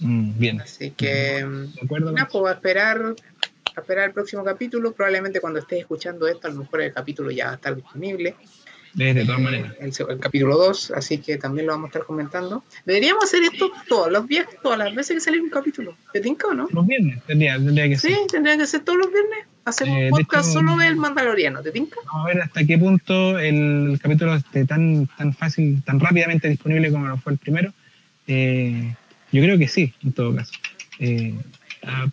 [0.00, 0.60] Mm, bien.
[0.60, 3.14] Así que, nada, pues a esperar,
[3.78, 4.92] a esperar el próximo capítulo.
[4.92, 8.36] Probablemente cuando estés escuchando esto, a lo mejor el capítulo ya va a estar disponible.
[8.94, 9.74] De todas maneras.
[9.80, 12.64] El, capítulo 2, así que también lo vamos a estar comentando.
[12.84, 15.94] Deberíamos hacer esto todos los viernes, todas las veces que sale un capítulo.
[16.12, 16.68] ¿Te tinca o no?
[16.72, 18.12] Los viernes, tendría, tendría que ser.
[18.12, 19.46] Sí, tendría que ser todos los viernes.
[19.64, 21.96] Hacemos un eh, podcast solo del Mandaloriano, ¿te tinca?
[22.06, 26.90] Vamos a ver hasta qué punto el, capítulo esté tan, tan fácil, tan rápidamente disponible
[26.90, 27.72] como lo fue el primero.
[28.26, 28.94] Eh,
[29.30, 30.52] yo creo que sí, en todo caso.
[30.98, 31.34] Eh,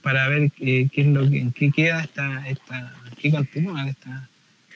[0.02, 4.30] para ver qué es lo que, en qué queda esta, esta, qué continúa esta,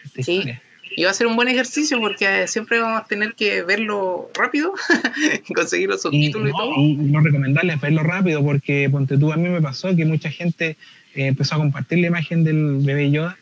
[0.04, 0.34] esta sí.
[0.34, 0.62] historia.
[0.95, 4.74] Y va a ser un buen ejercicio porque siempre vamos a tener que verlo rápido
[5.47, 6.76] y conseguir los subtítulos y, todo.
[6.76, 10.78] Y no recomendarles verlo rápido porque, ponte tú, a mí me pasó que mucha gente
[11.16, 13.38] eh, empezó a compartir la imagen del bebé Yoda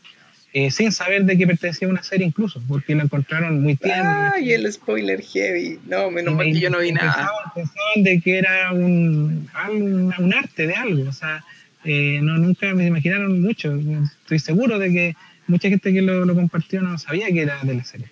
[0.53, 4.31] eh, sin saber de qué pertenecía a una serie incluso, porque lo encontraron muy tierno.
[4.41, 5.79] y el spoiler heavy.
[5.85, 7.29] No, menos mal que yo no vi nada.
[7.53, 11.43] Pensaban de que era un, un, arte de algo, o sea,
[11.83, 13.77] eh, no, nunca me imaginaron mucho.
[14.23, 15.15] Estoy seguro de que
[15.47, 18.07] mucha gente que lo, compartió no sabía que era de la serie.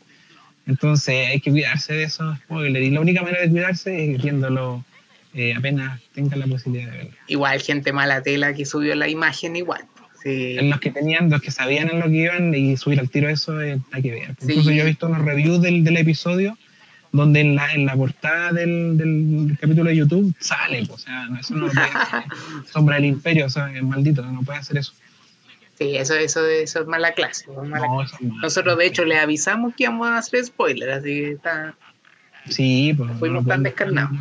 [0.68, 2.86] Entonces hay que cuidarse de esos spoilers.
[2.86, 4.84] Y la única manera de cuidarse es viéndolo
[5.34, 7.12] eh, apenas tenga la posibilidad de verlo.
[7.28, 9.86] Igual gente mala tela que subió la imagen igual.
[10.26, 10.56] Sí.
[10.60, 13.62] Los que tenían, los que sabían en lo que iban y subir al tiro eso
[13.62, 14.36] eh, hay que ver.
[14.42, 16.58] Incluso yo he visto unos reviews del, del episodio
[17.12, 21.54] donde en la, en la portada del, del, capítulo de YouTube sale, o sea, eso
[21.54, 22.24] no lo puede hacer.
[22.74, 24.94] Sombra del Imperio, o sea, es maldito, no puede hacer eso.
[25.78, 27.46] Sí, eso, eso, eso es mala clase.
[27.52, 28.16] Es mala No, clase.
[28.16, 28.42] eso es malo.
[28.42, 31.76] Nosotros, de hecho, le avisamos que íbamos a hacer spoiler, así que está.
[32.50, 33.12] Sí, pues.
[33.20, 34.18] Fuimos no tan descarnados.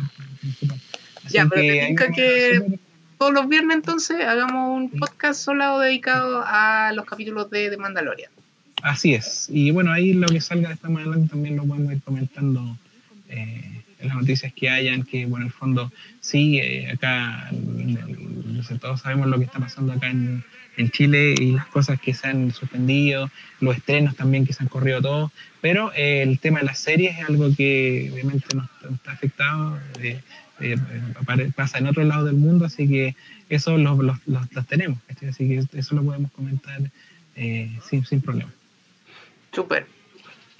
[1.29, 2.79] Ya, pero te tinca una- que-
[3.17, 8.31] Todos los viernes, entonces, hagamos un podcast solo dedicado a los capítulos de, de Mandalorian.
[8.81, 9.47] Así es.
[9.49, 12.77] Y bueno, ahí lo que salga después más adelante también lo podemos ir comentando
[13.29, 17.49] eh, en las noticias que hayan, que bueno, en el fondo sí, eh, acá
[18.79, 20.43] todos sabemos lo que está pasando acá en,
[20.91, 25.01] Chile y las cosas que se han suspendido, los estrenos también que se han corrido
[25.01, 29.13] todos, pero eh, el tema de las series es algo que obviamente nos, nos está
[29.13, 29.79] afectado.
[30.59, 30.77] Eh,
[31.55, 33.15] pasa en otro lado del mundo, así que
[33.49, 34.97] eso los, los, los- los tenemos,
[35.27, 36.79] así que eso lo podemos comentar
[37.35, 38.51] eh, sin, sin problema.
[39.51, 39.85] Super.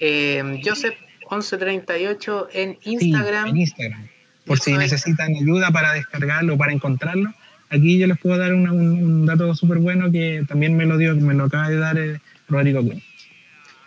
[0.00, 0.94] Eh, Joseph
[1.30, 3.48] 1138 en Sí, Instagram.
[3.48, 4.06] en Instagram.
[4.44, 7.32] Por si necesitan ayuda para descargarlo o para encontrarlo,
[7.70, 10.98] aquí yo les puedo dar una- un, un dato súper bueno que también me lo
[10.98, 13.00] dio, me lo acaba de dar eh, Rodrigo Cunha.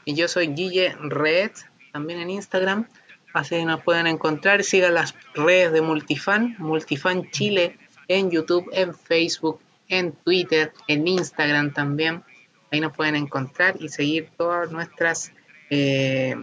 [0.06, 1.52] Y yo soy Guille Red,
[1.94, 2.86] también en Instagram.
[3.34, 4.64] Así nos pueden encontrar.
[4.64, 7.78] Sigan las redes de Multifan, Multifan Chile,
[8.08, 12.24] en YouTube, en Facebook, en Twitter, en Instagram también.
[12.72, 15.32] Ahí nos pueden encontrar y seguir todas nuestras
[15.72, 16.36] eh,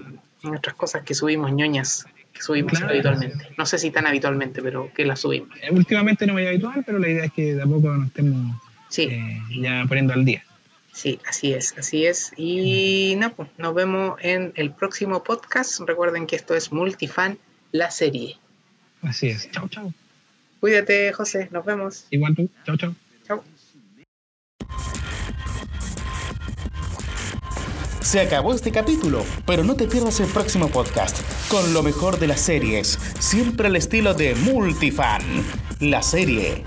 [0.44, 2.90] nuestras cosas que subimos ñoñas, que subimos Claro.
[2.92, 3.48] habitualmente.
[3.58, 5.48] No sé si tan habitualmente, pero que las subimos.
[5.60, 8.56] Eh, últimamente no me habitual, pero la idea es que de a poco nos estemos
[8.88, 9.02] Sí.
[9.10, 10.44] eh, ya poniendo al día.
[10.96, 12.32] Sí, así es, así es.
[12.38, 15.80] Y no, pues, nos vemos en el próximo podcast.
[15.80, 17.38] Recuerden que esto es Multifan,
[17.70, 18.38] la serie.
[19.02, 19.50] Así es.
[19.50, 19.92] Chao, chao.
[20.58, 22.06] Cuídate, José, nos vemos.
[22.08, 22.48] Igual tú.
[22.64, 22.94] Chao, chao.
[23.26, 23.44] Chao.
[28.00, 31.20] Se acabó este capítulo, pero no te pierdas el próximo podcast
[31.50, 35.20] con lo mejor de las series, siempre al estilo de Multifan,
[35.78, 36.64] la serie.